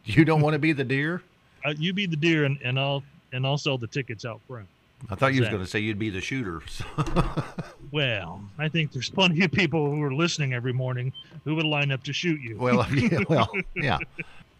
you 0.04 0.24
don't 0.24 0.40
want 0.40 0.54
to 0.54 0.60
be 0.60 0.72
the 0.72 0.84
deer? 0.84 1.22
Uh, 1.64 1.74
you 1.76 1.92
be 1.92 2.06
the 2.06 2.16
deer, 2.16 2.44
and, 2.44 2.56
and 2.62 2.78
I'll 2.78 3.02
and 3.32 3.44
I'll 3.44 3.58
sell 3.58 3.78
the 3.78 3.88
tickets 3.88 4.24
out 4.24 4.40
front. 4.46 4.68
I 5.10 5.16
thought 5.16 5.34
you 5.34 5.40
was 5.40 5.50
going 5.50 5.62
to 5.62 5.68
say 5.68 5.80
you'd 5.80 5.98
be 5.98 6.08
the 6.08 6.20
shooter. 6.20 6.62
Well, 7.92 8.42
I 8.58 8.68
think 8.68 8.92
there's 8.92 9.10
plenty 9.10 9.44
of 9.44 9.52
people 9.52 9.90
who 9.90 10.02
are 10.02 10.12
listening 10.12 10.54
every 10.54 10.72
morning 10.72 11.12
who 11.44 11.54
would 11.54 11.66
line 11.66 11.92
up 11.92 12.02
to 12.04 12.12
shoot 12.12 12.40
you. 12.40 12.56
well, 12.58 12.86
yeah, 12.94 13.18
well, 13.28 13.50
yeah. 13.74 13.98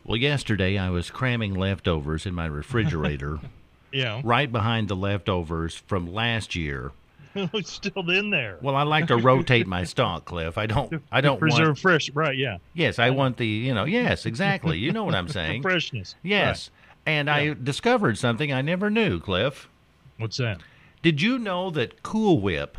Well, 0.07 0.17
yesterday 0.17 0.79
I 0.79 0.91
was 0.91 1.11
cramming 1.11 1.55
leftovers 1.55 2.27
in 2.27 2.35
my 2.35 2.47
refrigerator, 2.47 3.41
yeah, 3.93 4.21
right 4.25 4.51
behind 4.51 4.89
the 4.89 4.97
leftovers 4.97 5.75
from 5.87 6.13
last 6.13 6.55
year. 6.55 6.93
it's 7.35 7.73
still 7.73 8.09
in 8.11 8.31
there. 8.31 8.57
Well, 8.63 8.77
I 8.77 8.83
like 8.85 9.09
to 9.09 9.17
rotate 9.17 9.67
my 9.67 9.85
stock, 9.85 10.25
Cliff. 10.25 10.57
I 10.57 10.67
don't. 10.67 11.03
I 11.13 11.21
don't 11.21 11.39
preserve 11.41 11.67
want. 11.69 11.79
fresh, 11.81 12.11
right? 12.15 12.37
Yeah, 12.37 12.59
Yes, 12.75 12.99
I 12.99 13.11
want 13.11 13.37
the. 13.37 13.47
You 13.47 13.75
know. 13.75 13.85
Yes, 13.85 14.25
exactly. 14.27 14.79
You 14.79 14.93
know 14.93 15.05
what 15.05 15.15
I'm 15.15 15.29
saying. 15.41 15.63
freshness. 15.63 16.15
Yes. 16.23 16.71
And 17.05 17.29
I 17.31 17.55
discovered 17.55 18.19
something 18.19 18.53
I 18.53 18.63
never 18.63 18.91
knew, 18.91 19.21
Cliff. 19.21 19.69
What's 20.19 20.39
that? 20.39 20.61
Did 21.03 21.21
you 21.23 21.39
know 21.39 21.71
that 21.71 22.03
Cool 22.03 22.41
Whip, 22.41 22.79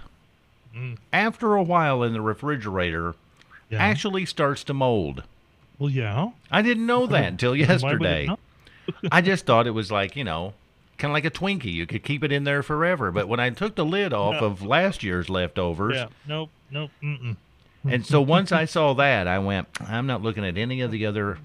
Mm. 0.76 0.98
after 1.14 1.56
a 1.56 1.64
while 1.64 2.04
in 2.04 2.14
the 2.14 2.22
refrigerator, 2.22 3.16
Yeah. 3.70 3.78
actually 3.82 4.26
starts 4.26 4.64
to 4.66 4.74
mold? 4.74 5.24
Well, 5.80 5.90
yeah. 5.90 6.30
I 6.52 6.62
didn't 6.62 6.86
know 6.86 7.06
that 7.08 7.26
until 7.26 7.52
Why 7.52 7.58
would 7.58 7.62
it 7.62 7.70
yesterday. 7.70 8.30
I 9.12 9.22
just 9.22 9.46
thought 9.46 9.68
it 9.68 9.72
was 9.72 9.92
like, 9.92 10.16
you 10.16 10.24
know, 10.24 10.54
kind 10.98 11.12
of 11.12 11.14
like 11.14 11.26
a 11.26 11.32
Twinkie. 11.32 11.72
You 11.74 11.86
could 11.86 12.04
keep 12.04 12.24
it 12.24 12.32
in 12.32 12.44
there 12.46 12.64
forever. 12.64 13.12
But 13.12 13.28
when 13.28 13.40
I 13.40 13.50
took 13.50 13.76
the 13.76 13.86
lid 13.86 14.14
off 14.14 14.42
No. 14.42 14.48
of 14.48 14.64
last 14.64 15.04
year's 15.04 15.30
leftovers, 15.30 15.96
Yeah. 15.96 16.08
Nope. 16.28 16.50
Nope. 16.72 16.92
Mm-mm. 17.04 17.36
and 17.86 18.06
so 18.06 18.22
once 18.22 18.52
I 18.52 18.66
saw 18.66 18.94
that, 18.96 19.28
I 19.28 19.40
went, 19.40 19.68
I'm 19.80 20.08
not 20.08 20.22
looking 20.22 20.46
at 20.46 20.58
any 20.58 20.82
of 20.82 20.92
the 20.92 21.06
other 21.06 21.38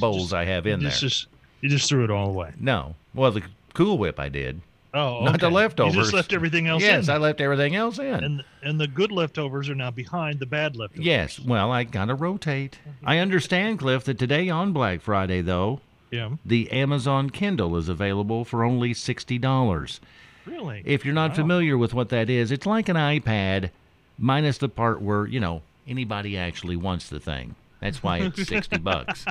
bowls 0.00 0.22
Just- 0.24 0.34
I 0.34 0.44
have 0.46 0.66
in 0.66 0.80
there. 0.82 0.90
Just, 0.92 1.26
you 1.60 1.68
just 1.68 1.88
threw 1.88 2.04
it 2.04 2.10
all 2.10 2.28
away. 2.30 2.52
No. 2.58 2.94
Well, 3.14 3.30
the 3.32 3.42
Cool 3.74 3.98
Whip 3.98 4.18
I 4.18 4.28
did. 4.28 4.60
Oh, 4.92 5.24
Not 5.24 5.38
the 5.40 5.46
okay. 5.46 5.54
leftovers. 5.54 5.94
You 5.94 6.00
just 6.02 6.12
left 6.14 6.32
everything 6.32 6.66
else 6.66 6.82
in. 6.82 6.88
yes, 6.88 7.08
in. 7.08 7.14
I 7.14 7.16
left 7.18 7.40
everything 7.40 7.76
else 7.76 7.98
in. 7.98 8.24
and 8.24 8.44
and 8.62 8.80
the 8.80 8.88
good 8.88 9.12
leftovers 9.12 9.68
are 9.68 9.74
now 9.74 9.90
behind 9.90 10.40
the 10.40 10.46
bad 10.46 10.74
leftovers. 10.76 11.06
Yes, 11.06 11.38
well, 11.38 11.70
I 11.70 11.84
gotta 11.84 12.14
rotate. 12.14 12.78
I 13.04 13.18
understand, 13.18 13.78
Cliff, 13.78 14.02
that 14.04 14.18
today 14.18 14.48
on 14.48 14.72
Black 14.72 15.00
Friday, 15.00 15.42
though, 15.42 15.80
Yeah. 16.10 16.30
the 16.44 16.70
Amazon 16.72 17.30
Kindle 17.30 17.76
is 17.76 17.88
available 17.88 18.44
for 18.44 18.64
only 18.64 18.92
sixty 18.92 19.38
dollars. 19.38 20.00
Really? 20.44 20.82
If 20.84 21.04
you're 21.04 21.14
not 21.14 21.30
Wow. 21.30 21.36
familiar 21.36 21.78
with 21.78 21.94
what 21.94 22.08
that 22.08 22.28
is, 22.28 22.50
it's 22.50 22.66
like 22.66 22.88
an 22.88 22.96
iPad, 22.96 23.70
minus 24.18 24.58
the 24.58 24.68
part 24.68 25.00
where 25.00 25.26
you 25.26 25.38
know 25.38 25.62
anybody 25.86 26.36
actually 26.36 26.76
wants 26.76 27.08
the 27.08 27.20
thing. 27.20 27.54
That's 27.80 28.02
why 28.02 28.18
it's 28.18 28.48
sixty 28.48 28.78
bucks. 28.90 29.24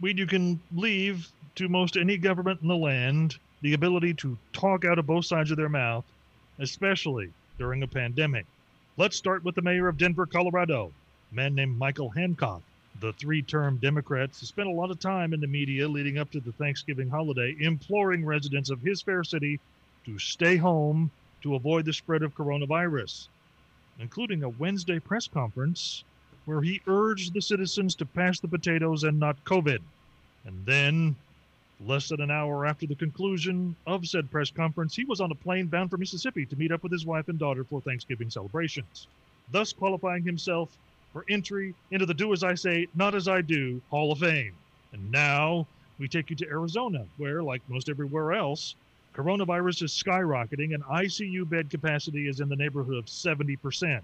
we 0.00 0.12
you 0.14 0.26
can 0.26 0.60
leave 0.74 1.28
to 1.54 1.68
most 1.68 1.96
any 1.96 2.16
government 2.18 2.60
in 2.60 2.68
the 2.68 2.76
land 2.76 3.36
the 3.62 3.74
ability 3.74 4.14
to 4.14 4.36
talk 4.52 4.84
out 4.84 4.98
of 4.98 5.06
both 5.06 5.24
sides 5.24 5.50
of 5.50 5.56
their 5.56 5.68
mouth, 5.68 6.04
especially 6.58 7.30
during 7.58 7.82
a 7.82 7.86
pandemic. 7.86 8.44
Let's 8.96 9.16
start 9.16 9.44
with 9.44 9.54
the 9.54 9.62
mayor 9.62 9.88
of 9.88 9.96
Denver, 9.96 10.26
Colorado, 10.26 10.92
a 11.30 11.34
man 11.34 11.54
named 11.54 11.78
Michael 11.78 12.10
Hancock. 12.10 12.62
The 13.00 13.12
three 13.14 13.42
term 13.42 13.78
Democrat 13.78 14.34
spent 14.34 14.68
a 14.68 14.72
lot 14.72 14.90
of 14.90 15.00
time 15.00 15.32
in 15.32 15.40
the 15.40 15.46
media 15.46 15.88
leading 15.88 16.18
up 16.18 16.30
to 16.32 16.40
the 16.40 16.52
Thanksgiving 16.52 17.08
holiday 17.08 17.56
imploring 17.58 18.24
residents 18.24 18.70
of 18.70 18.80
his 18.80 19.00
fair 19.00 19.24
city 19.24 19.58
to 20.04 20.18
stay 20.18 20.56
home 20.56 21.10
to 21.42 21.54
avoid 21.54 21.84
the 21.84 21.92
spread 21.92 22.22
of 22.22 22.34
coronavirus, 22.34 23.28
including 23.98 24.42
a 24.42 24.48
Wednesday 24.48 24.98
press 24.98 25.26
conference 25.26 26.04
where 26.44 26.60
he 26.60 26.82
urged 26.86 27.32
the 27.32 27.42
citizens 27.42 27.94
to 27.94 28.04
pass 28.04 28.40
the 28.40 28.48
potatoes 28.48 29.04
and 29.04 29.18
not 29.18 29.42
COVID. 29.44 29.80
And 30.44 30.66
then, 30.66 31.16
less 31.80 32.08
than 32.08 32.20
an 32.20 32.30
hour 32.30 32.66
after 32.66 32.86
the 32.86 32.94
conclusion 32.94 33.74
of 33.86 34.06
said 34.06 34.30
press 34.30 34.50
conference, 34.50 34.94
he 34.94 35.04
was 35.04 35.20
on 35.20 35.30
a 35.30 35.34
plane 35.34 35.66
bound 35.66 35.90
for 35.90 35.96
Mississippi 35.96 36.46
to 36.46 36.56
meet 36.56 36.72
up 36.72 36.82
with 36.82 36.92
his 36.92 37.06
wife 37.06 37.28
and 37.28 37.38
daughter 37.38 37.64
for 37.64 37.80
Thanksgiving 37.80 38.30
celebrations, 38.30 39.08
thus 39.50 39.72
qualifying 39.72 40.22
himself 40.24 40.76
for 41.12 41.24
entry 41.28 41.74
into 41.90 42.06
the 42.06 42.14
Do 42.14 42.32
As 42.32 42.42
I 42.42 42.54
Say, 42.54 42.88
Not 42.94 43.14
As 43.14 43.28
I 43.28 43.40
Do 43.40 43.80
Hall 43.90 44.12
of 44.12 44.18
Fame. 44.18 44.54
And 44.92 45.10
now 45.10 45.66
we 45.98 46.08
take 46.08 46.30
you 46.30 46.36
to 46.36 46.48
Arizona, 46.48 47.04
where, 47.16 47.42
like 47.42 47.62
most 47.68 47.88
everywhere 47.88 48.32
else, 48.32 48.74
coronavirus 49.14 49.82
is 49.82 49.92
skyrocketing 49.92 50.74
and 50.74 50.82
ICU 50.84 51.48
bed 51.48 51.70
capacity 51.70 52.28
is 52.28 52.40
in 52.40 52.48
the 52.48 52.56
neighborhood 52.56 52.96
of 52.96 53.06
70%. 53.06 54.00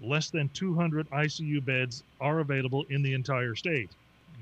Less 0.00 0.30
than 0.30 0.48
200 0.50 1.10
ICU 1.10 1.64
beds 1.64 2.02
are 2.20 2.38
available 2.38 2.86
in 2.88 3.02
the 3.02 3.12
entire 3.12 3.54
state. 3.54 3.90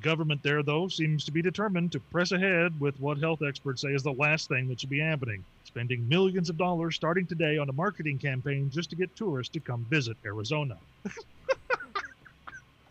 Government 0.02 0.42
there, 0.42 0.62
though, 0.62 0.88
seems 0.88 1.24
to 1.24 1.32
be 1.32 1.42
determined 1.42 1.92
to 1.92 2.00
press 2.00 2.32
ahead 2.32 2.78
with 2.80 2.98
what 3.00 3.18
health 3.18 3.42
experts 3.42 3.82
say 3.82 3.88
is 3.88 4.02
the 4.02 4.12
last 4.12 4.48
thing 4.48 4.68
that 4.68 4.80
should 4.80 4.90
be 4.90 5.00
happening 5.00 5.44
spending 5.64 6.08
millions 6.08 6.48
of 6.48 6.56
dollars 6.56 6.96
starting 6.96 7.26
today 7.26 7.58
on 7.58 7.68
a 7.68 7.72
marketing 7.72 8.18
campaign 8.18 8.70
just 8.70 8.88
to 8.88 8.96
get 8.96 9.14
tourists 9.14 9.52
to 9.52 9.60
come 9.60 9.86
visit 9.90 10.16
Arizona. 10.24 10.76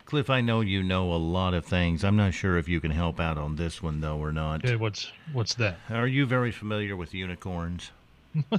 Cliff, 0.06 0.30
I 0.30 0.42
know 0.42 0.62
you 0.62 0.84
know 0.84 1.12
a 1.12 1.18
lot 1.18 1.54
of 1.54 1.66
things. 1.66 2.06
I'm 2.06 2.16
not 2.16 2.34
sure 2.34 2.58
if 2.58 2.70
you 2.70 2.80
can 2.80 2.92
help 2.92 3.20
out 3.20 3.38
on 3.38 3.58
this 3.58 3.84
one 3.84 4.00
though 4.00 4.18
or 4.18 4.32
not. 4.32 4.64
Okay, 4.64 4.78
what's 4.78 5.12
what's 5.34 5.56
that? 5.56 5.80
Are 5.90 6.08
you 6.08 6.26
very 6.26 6.52
familiar 6.52 6.96
with 6.96 7.14
unicorns? 7.14 7.92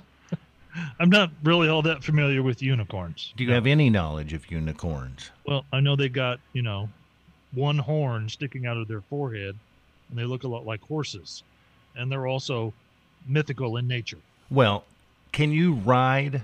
I'm 1.01 1.09
not 1.09 1.31
really 1.43 1.69
all 1.69 1.83
that 1.83 2.05
familiar 2.05 2.43
with 2.43 2.61
unicorns. 2.61 3.33
Do 3.37 3.45
you 3.45 3.53
have 3.53 3.67
any 3.67 3.89
knowledge 3.89 4.33
of 4.33 4.51
unicorns? 4.51 5.31
Well, 5.47 5.65
I 5.73 5.81
know 5.81 5.97
they 5.97 6.09
got, 6.09 6.41
you 6.53 6.63
know, 6.63 6.89
one 7.53 7.79
horn 7.79 8.29
sticking 8.29 8.67
out 8.67 8.77
of 8.77 8.89
their 8.89 9.01
forehead 9.01 9.57
and 10.11 10.19
they 10.19 10.25
look 10.25 10.45
a 10.45 10.49
lot 10.49 10.65
like 10.67 10.81
horses. 10.83 11.43
And 11.97 12.11
they're 12.13 12.27
also 12.27 12.73
mythical 13.27 13.77
in 13.77 13.89
nature. 13.89 14.19
Well, 14.51 14.85
can 15.33 15.51
you 15.53 15.75
ride 15.75 16.43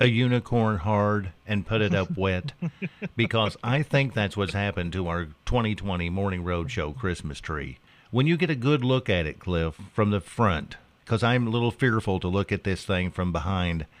a 0.00 0.06
unicorn 0.06 0.78
hard 0.78 1.30
and 1.46 1.66
put 1.66 1.80
it 1.80 1.94
up 1.94 2.16
wet? 2.16 2.52
Because 3.16 3.56
I 3.62 3.82
think 3.82 4.12
that's 4.14 4.36
what's 4.36 4.54
happened 4.54 4.92
to 4.94 5.06
our 5.06 5.26
2020 5.46 6.10
Morning 6.10 6.42
Roadshow 6.42 6.96
Christmas 6.96 7.38
tree. 7.40 7.78
When 8.10 8.26
you 8.26 8.36
get 8.36 8.50
a 8.50 8.54
good 8.56 8.82
look 8.84 9.08
at 9.08 9.26
it, 9.26 9.38
Cliff, 9.38 9.78
from 9.92 10.10
the 10.10 10.20
front, 10.20 10.76
because 11.04 11.22
I'm 11.22 11.46
a 11.46 11.50
little 11.50 11.70
fearful 11.70 12.18
to 12.20 12.28
look 12.28 12.50
at 12.50 12.64
this 12.64 12.84
thing 12.84 13.10
from 13.12 13.30
behind. 13.32 13.86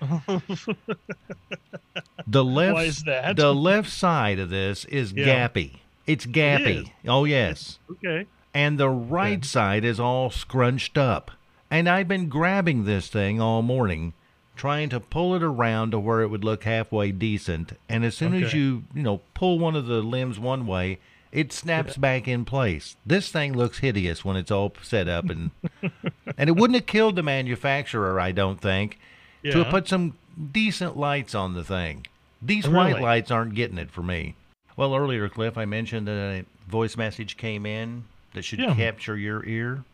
the 2.26 2.44
left, 2.44 2.74
Why 2.74 2.84
is 2.84 3.02
that? 3.04 3.36
the 3.36 3.54
left 3.54 3.90
side 3.90 4.38
of 4.38 4.50
this 4.50 4.84
is 4.86 5.12
Yeah. 5.12 5.48
gappy. 5.48 5.78
It's 6.06 6.26
gappy. 6.26 6.90
oh 7.06 7.24
yes. 7.24 7.78
Okay. 7.90 8.26
and 8.52 8.78
the 8.78 8.88
right 8.90 9.38
Okay. 9.38 9.46
side 9.46 9.84
is 9.84 9.98
all 9.98 10.30
scrunched 10.30 10.96
up. 10.98 11.30
And 11.70 11.88
I've 11.88 12.06
been 12.08 12.28
grabbing 12.28 12.84
this 12.84 13.08
thing 13.08 13.40
all 13.40 13.62
morning, 13.62 14.12
trying 14.54 14.88
to 14.90 15.00
pull 15.00 15.34
it 15.34 15.42
around 15.42 15.90
to 15.90 15.98
where 15.98 16.20
it 16.22 16.28
would 16.28 16.44
look 16.44 16.64
halfway 16.64 17.10
decent. 17.10 17.72
And 17.88 18.04
as 18.04 18.16
soon 18.16 18.34
as 18.34 18.52
you, 18.52 18.84
you 18.94 19.02
know, 19.02 19.22
pull 19.34 19.58
one 19.58 19.74
of 19.74 19.86
the 19.86 20.00
limbs 20.02 20.38
one 20.38 20.66
way, 20.66 20.98
it 21.32 21.52
snaps 21.52 21.96
back 21.96 22.28
in 22.28 22.44
place. 22.44 22.94
This 23.04 23.28
thing 23.30 23.54
looks 23.54 23.78
hideous 23.78 24.24
when 24.24 24.36
it's 24.36 24.52
all 24.52 24.72
set 24.82 25.08
up 25.08 25.28
and 25.30 25.50
and 26.38 26.48
it 26.48 26.54
wouldn't 26.54 26.76
have 26.76 26.86
killed 26.86 27.16
the 27.16 27.22
manufacturer, 27.24 28.20
I 28.20 28.30
don't 28.30 28.60
think, 28.60 29.00
to 29.42 29.58
have 29.64 29.68
put 29.70 29.88
some 29.88 30.16
decent 30.52 30.96
lights 30.96 31.34
on 31.34 31.54
the 31.54 31.64
thing. 31.64 32.06
These 32.40 32.68
white 32.68 33.00
lights 33.00 33.30
aren't 33.32 33.54
getting 33.54 33.78
it 33.78 33.90
for 33.90 34.02
me. 34.02 34.36
Well, 34.76 34.94
earlier, 34.94 35.28
Cliff, 35.28 35.56
I 35.56 35.64
mentioned 35.64 36.08
that 36.08 36.12
a 36.16 36.44
voice 36.70 36.96
message 36.96 37.36
came 37.36 37.64
in 37.66 38.04
that 38.34 38.42
should 38.42 38.58
Yeah. 38.58 38.74
capture 38.74 39.16
your 39.16 39.44
ear. 39.46 39.84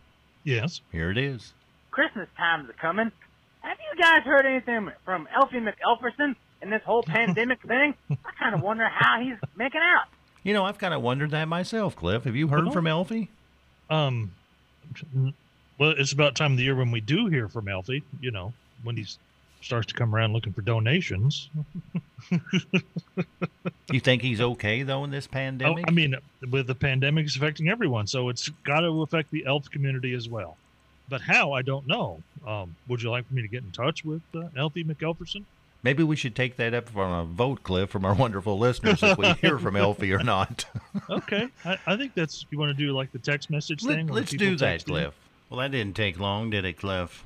Yes. 0.44 0.80
Here 0.92 1.10
it 1.10 1.18
is. 1.18 1.52
Christmas 1.90 2.28
time's 2.36 2.70
a 2.70 2.72
coming. 2.72 3.12
Have 3.60 3.76
you 3.94 4.00
guys 4.02 4.22
heard 4.22 4.46
anything 4.46 4.90
from 5.04 5.28
Elfie 5.34 5.58
McElferson 5.60 6.34
in 6.62 6.70
this 6.70 6.82
whole 6.84 7.02
pandemic 7.02 7.60
thing? 7.66 7.94
I 8.10 8.16
kind 8.38 8.54
of 8.54 8.62
wonder 8.62 8.88
how 8.88 9.20
he's 9.20 9.36
making 9.56 9.82
out. 9.82 10.06
You 10.42 10.54
know, 10.54 10.64
I've 10.64 10.78
kind 10.78 10.94
of 10.94 11.02
wondered 11.02 11.32
that 11.32 11.46
myself, 11.48 11.94
Cliff. 11.94 12.24
Have 12.24 12.34
you 12.36 12.48
heard 12.48 12.64
Well- 12.64 12.72
from 12.72 12.86
Elfie? 12.86 13.28
Um 13.90 14.32
well, 15.78 15.90
it's 15.96 16.12
about 16.12 16.34
time 16.36 16.52
of 16.52 16.58
the 16.58 16.64
year 16.64 16.74
when 16.74 16.90
we 16.90 17.00
do 17.00 17.26
hear 17.26 17.48
from 17.48 17.68
Elfie, 17.68 18.02
you 18.20 18.30
know, 18.30 18.52
when 18.82 18.96
he 18.96 19.02
s- 19.02 19.18
starts 19.60 19.86
to 19.88 19.94
come 19.94 20.14
around 20.14 20.32
looking 20.32 20.52
for 20.52 20.62
donations. 20.62 21.48
You 23.92 23.98
think 23.98 24.22
he's 24.22 24.40
okay 24.40 24.82
though 24.84 25.02
in 25.04 25.10
this 25.10 25.26
Oh, 25.26 25.32
pandemic? 25.32 25.84
I 25.88 25.90
mean, 25.90 26.14
with 26.48 26.68
the 26.68 26.74
pandemic 26.76 27.26
is 27.26 27.34
affecting 27.36 27.68
everyone, 27.68 28.06
so 28.06 28.28
it's 28.28 28.48
got 28.64 28.80
to 28.80 29.02
affect 29.02 29.30
the 29.32 29.44
elf 29.46 29.68
community 29.70 30.14
as 30.14 30.28
well. 30.28 30.56
But 31.08 31.20
how, 31.22 31.52
I 31.52 31.62
don't 31.62 31.88
know. 31.88 32.22
Um, 32.46 32.76
would 32.86 33.02
you 33.02 33.10
like 33.10 33.26
for 33.26 33.34
me 33.34 33.42
to 33.42 33.48
get 33.48 33.64
in 33.64 33.72
touch 33.72 34.04
with 34.04 34.22
uh, 34.32 34.44
Elfie 34.56 34.84
McElferson? 34.84 35.42
Maybe 35.82 36.04
we 36.04 36.14
should 36.14 36.36
take 36.36 36.56
that 36.56 36.72
up 36.72 36.88
for 36.88 37.04
a 37.04 37.24
vote, 37.24 37.64
Cliff, 37.64 37.90
from 37.90 38.04
our 38.04 38.14
wonderful 38.14 38.58
listeners 38.58 39.02
if 39.02 39.18
we 39.18 39.28
hear 39.40 39.58
from 39.58 39.74
Elfie 39.74 40.12
or 40.12 40.22
not. 40.22 40.66
Okay, 41.10 41.48
I, 41.64 41.76
I 41.86 41.96
think 41.96 42.14
that's 42.14 42.46
you 42.50 42.58
want 42.58 42.70
to 42.76 42.86
do 42.86 42.92
like 42.92 43.10
the 43.10 43.18
text 43.18 43.50
message 43.50 43.82
thing. 43.82 44.06
Let, 44.06 44.12
where 44.12 44.22
us 44.22 44.30
do 44.30 44.54
that? 44.56 44.84
Cliff. 44.84 45.14
Well, 45.48 45.58
that 45.58 45.72
didn't 45.72 45.96
take 45.96 46.20
long, 46.20 46.50
did 46.50 46.64
it, 46.64 46.74
Cliff? 46.74 47.24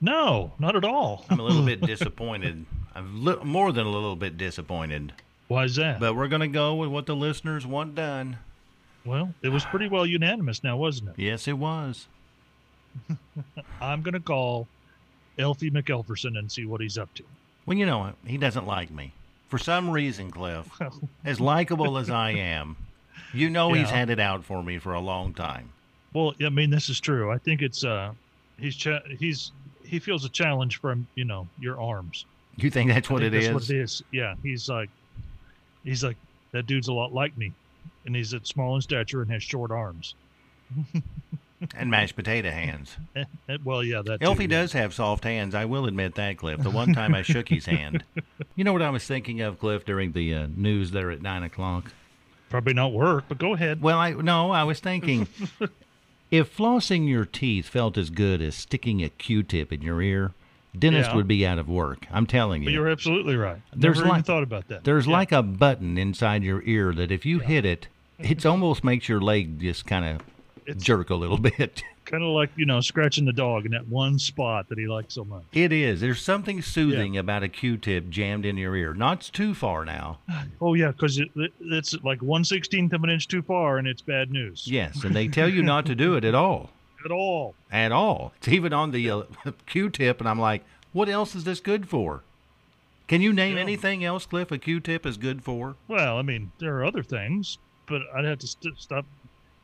No, 0.00 0.52
not 0.58 0.76
at 0.76 0.84
all. 0.84 1.24
I'm 1.28 1.40
a 1.40 1.42
little 1.42 1.64
bit 1.64 1.80
disappointed. 1.86 2.64
I'm 2.94 3.24
li- 3.24 3.42
more 3.42 3.72
than 3.72 3.86
a 3.86 3.90
little 3.90 4.16
bit 4.16 4.36
disappointed. 4.38 5.12
Why 5.48 5.64
is 5.64 5.76
that? 5.76 5.98
But 6.00 6.14
we're 6.14 6.28
going 6.28 6.40
to 6.40 6.48
go 6.48 6.74
with 6.74 6.90
what 6.90 7.06
the 7.06 7.16
listeners 7.16 7.66
want 7.66 7.94
done. 7.94 8.38
well, 9.04 9.34
it 9.42 9.48
was 9.48 9.64
pretty 9.64 9.88
well 9.88 10.04
unanimous 10.06 10.62
now, 10.62 10.76
wasn't 10.76 11.10
it? 11.10 11.14
Yes, 11.18 11.48
it 11.48 11.58
was. 11.58 12.06
I'm 13.80 14.02
going 14.02 14.14
to 14.14 14.20
call 14.20 14.66
Elfie 15.38 15.70
McElferson 15.70 16.38
and 16.38 16.50
see 16.50 16.64
what 16.66 16.80
he's 16.80 16.98
up 16.98 17.12
to. 17.14 17.22
Well, 17.66 17.76
you 17.78 17.86
know, 17.86 18.12
he 18.26 18.36
doesn't 18.38 18.66
like 18.66 18.90
me. 18.90 19.12
For 19.48 19.58
some 19.58 19.90
reason, 19.90 20.30
Cliff, 20.30 20.68
as 21.24 21.40
likable 21.40 21.96
as 21.98 22.10
I 22.10 22.32
am, 22.32 22.76
you 23.32 23.48
know 23.50 23.72
he's 23.72 23.88
Yeah. 23.90 23.96
had 23.96 24.10
it 24.10 24.20
out 24.20 24.44
for 24.44 24.62
me 24.62 24.78
for 24.78 24.92
a 24.94 25.00
long 25.00 25.32
time. 25.34 25.70
Well, 26.12 26.34
I 26.44 26.48
mean, 26.50 26.70
this 26.70 26.88
is 26.88 27.00
true. 27.00 27.30
I 27.30 27.38
think 27.38 27.62
it's 27.62 27.84
uh, 27.84 28.12
he's 28.58 28.76
cha- 28.76 29.02
he's 29.18 29.52
he 29.88 29.98
feels 29.98 30.24
a 30.24 30.28
challenge 30.28 30.80
from 30.80 31.06
you 31.14 31.24
know 31.24 31.48
your 31.58 31.80
arms. 31.80 32.26
You 32.56 32.70
think 32.70 32.90
that's 32.90 33.08
what 33.08 33.22
think 33.22 33.34
it 33.34 33.36
that's 33.36 33.46
is? 33.46 33.54
What 33.54 33.70
it 33.70 33.80
is. 33.82 34.02
Yeah, 34.12 34.34
he's 34.42 34.68
like, 34.68 34.90
he's 35.84 36.04
like 36.04 36.16
that 36.52 36.66
dude's 36.66 36.88
a 36.88 36.92
lot 36.92 37.12
like 37.12 37.36
me, 37.36 37.52
and 38.06 38.14
he's 38.14 38.34
at 38.34 38.46
small 38.46 38.76
in 38.76 38.82
stature 38.82 39.22
and 39.22 39.30
has 39.30 39.42
short 39.42 39.70
arms. 39.70 40.14
And 41.76 41.90
mashed 41.90 42.14
potato 42.14 42.50
hands. 42.50 42.96
Eh, 43.16 43.24
eh, 43.48 43.58
well, 43.64 43.82
yeah, 43.82 44.00
that. 44.02 44.22
Elfie 44.22 44.44
too. 44.44 44.54
does 44.54 44.72
have 44.74 44.94
soft 44.94 45.24
hands. 45.24 45.56
I 45.56 45.64
will 45.64 45.86
admit 45.86 46.14
that, 46.14 46.36
Cliff. 46.36 46.62
The 46.62 46.70
one 46.70 46.94
time 46.94 47.14
I 47.14 47.22
shook 47.22 47.48
his 47.48 47.66
hand. 47.66 48.04
You 48.54 48.64
know 48.64 48.72
what 48.72 48.82
I 48.82 48.90
was 48.90 49.04
thinking 49.04 49.40
of, 49.40 49.60
Cliff, 49.60 49.84
during 49.84 50.12
the 50.12 50.34
uh, 50.34 50.48
news 50.56 50.90
there 50.90 51.12
at 51.12 51.22
nine 51.22 51.44
o'clock? 51.44 51.92
Probably 52.48 52.74
not 52.74 52.92
work, 52.92 53.24
but 53.28 53.38
go 53.38 53.54
ahead. 53.54 53.80
Well, 53.80 53.98
I 53.98 54.10
no, 54.10 54.50
I 54.50 54.64
was 54.64 54.80
thinking 54.80 55.28
if 56.30 56.54
flossing 56.56 57.08
your 57.08 57.24
teeth 57.24 57.68
felt 57.68 57.96
as 57.96 58.10
good 58.10 58.40
as 58.42 58.54
sticking 58.54 59.02
a 59.02 59.08
Q-tip 59.08 59.72
in 59.72 59.82
your 59.82 60.00
ear, 60.02 60.32
dentists 60.78 61.10
Yeah. 61.12 61.16
would 61.16 61.28
be 61.28 61.46
out 61.46 61.58
of 61.58 61.68
work. 61.68 62.06
I'm 62.10 62.26
telling 62.26 62.62
But 62.64 62.72
you. 62.72 62.78
you're 62.80 62.88
absolutely 62.88 63.36
right. 63.36 63.58
There's 63.74 63.96
Never 63.96 64.06
even 64.06 64.16
like- 64.16 64.24
thought 64.26 64.42
about 64.42 64.68
that. 64.68 64.84
There's 64.84 65.06
Yeah. 65.06 65.12
like 65.12 65.32
a 65.32 65.42
button 65.42 65.96
inside 65.98 66.42
your 66.42 66.62
ear 66.64 66.92
that 66.94 67.10
if 67.10 67.24
you 67.24 67.38
hit 67.40 67.64
it, 67.64 67.88
it 68.18 68.44
almost 68.46 68.84
makes 68.84 69.08
your 69.08 69.20
leg 69.20 69.60
just 69.60 69.86
kind 69.86 70.04
of 70.04 70.76
jerk 70.78 71.10
a 71.10 71.14
little 71.14 71.38
bit. 71.58 71.82
Kind 72.08 72.22
of 72.24 72.30
like 72.30 72.50
you 72.56 72.66
know 72.66 72.80
scratching 72.80 73.24
the 73.24 73.32
dog 73.32 73.64
in 73.66 73.72
that 73.72 73.86
one 73.88 74.18
spot 74.18 74.68
that 74.68 74.78
he 74.78 74.86
likes 74.86 75.14
so 75.14 75.24
much. 75.24 75.44
It 75.52 75.72
is. 75.72 76.00
There's 76.00 76.20
something 76.20 76.62
soothing 76.62 77.16
about 77.16 77.42
a 77.42 77.48
Q-tip 77.48 78.08
jammed 78.08 78.44
in 78.44 78.56
your 78.56 78.74
ear. 78.74 78.94
Not 78.94 79.20
too 79.32 79.54
far 79.54 79.84
now. 79.84 80.18
Oh 80.60 80.74
yeah, 80.74 80.90
because 80.90 81.18
it, 81.18 81.28
it, 81.36 81.52
it's 81.60 81.94
like 82.02 82.20
one 82.22 82.42
sixteenth 82.44 82.92
of 82.92 83.04
an 83.04 83.10
inch 83.10 83.28
too 83.28 83.42
far, 83.42 83.78
and 83.78 83.86
it's 83.86 84.02
bad 84.02 84.30
news. 84.32 84.66
Yes, 84.66 85.04
and 85.04 85.14
they 85.14 85.28
tell 85.28 85.48
you 85.48 85.62
not 85.74 85.86
to 85.86 85.94
do 85.94 86.14
it 86.16 86.24
at 86.24 86.34
all. 86.34 86.70
At 87.04 87.12
all. 87.12 87.54
At 87.70 87.92
all. 87.92 88.32
It's 88.38 88.48
even 88.48 88.72
on 88.72 88.90
the 88.90 89.08
uh, 89.10 89.22
Q-tip, 89.66 90.18
and 90.20 90.28
I'm 90.28 90.40
like, 90.40 90.64
what 90.92 91.08
else 91.08 91.36
is 91.36 91.44
this 91.44 91.60
good 91.60 91.88
for? 91.88 92.22
Can 93.06 93.22
you 93.22 93.32
name 93.32 93.54
Yeah. 93.54 93.62
anything 93.62 94.04
else, 94.04 94.26
Cliff? 94.26 94.50
A 94.50 94.58
Q-tip 94.58 95.06
is 95.06 95.16
good 95.16 95.44
for? 95.44 95.76
Well, 95.86 96.18
I 96.18 96.22
mean, 96.22 96.50
there 96.58 96.76
are 96.78 96.84
other 96.84 97.02
things, 97.04 97.58
but 97.86 98.02
I'd 98.14 98.24
have 98.24 98.40
to 98.40 98.46
st- 98.48 98.78
stop. 98.80 99.06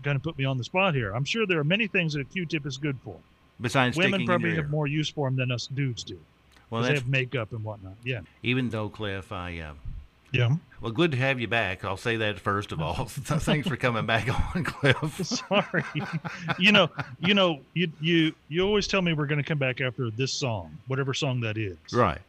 Kind 0.03 0.17
of 0.17 0.23
put 0.23 0.37
me 0.37 0.45
on 0.45 0.59
the 0.59 0.65
spot 0.65 0.95
here. 0.95 1.13
I'm 1.13 1.25
sure 1.25 1.47
there 1.47 1.59
are 1.59 1.65
many 1.65 1.87
things 1.87 2.13
that 2.15 2.21
a 2.21 2.25
Q-tip 2.25 2.67
is 2.67 2.77
good 2.77 2.99
for. 3.05 3.17
Besides 3.61 3.97
Women 3.97 4.27
probably 4.27 4.55
have 4.57 4.69
more 4.69 4.87
use 4.87 5.09
for 5.09 5.29
them 5.29 5.37
than 5.37 5.51
us 5.53 5.67
dudes 5.69 6.03
do. 6.03 6.19
Well, 6.71 6.83
they 6.83 6.95
have 6.95 7.07
makeup 7.09 7.53
and 7.53 7.63
whatnot. 7.63 7.95
Yeah. 8.05 8.21
even 8.43 8.69
though 8.71 8.89
Cliff, 8.89 9.31
I 9.31 9.59
uh, 9.61 9.75
Yeah. 10.33 10.57
well, 10.81 10.91
good 10.91 11.13
to 11.13 11.17
have 11.17 11.39
you 11.41 11.47
back. 11.47 11.85
I'll 11.85 11.97
say 11.97 12.17
that 12.17 12.41
first 12.41 12.73
of 12.73 12.81
all. 12.81 13.05
Thanks 13.09 13.69
for 13.69 13.77
coming 13.77 14.07
back 14.07 14.29
on, 14.57 14.65
Cliff. 14.65 15.25
Sorry. 15.49 15.85
you 16.59 16.73
know, 16.73 16.91
you 17.21 17.35
know, 17.35 17.61
you 17.75 17.91
you 18.01 18.35
you 18.49 18.63
always 18.67 18.89
tell 18.89 19.01
me 19.03 19.13
we're 19.13 19.27
going 19.27 19.41
to 19.43 19.47
come 19.49 19.59
back 19.59 19.81
after 19.81 20.11
this 20.11 20.33
song, 20.33 20.77
whatever 20.89 21.15
song 21.15 21.41
that 21.43 21.57
is. 21.57 21.77
Right. 21.93 22.21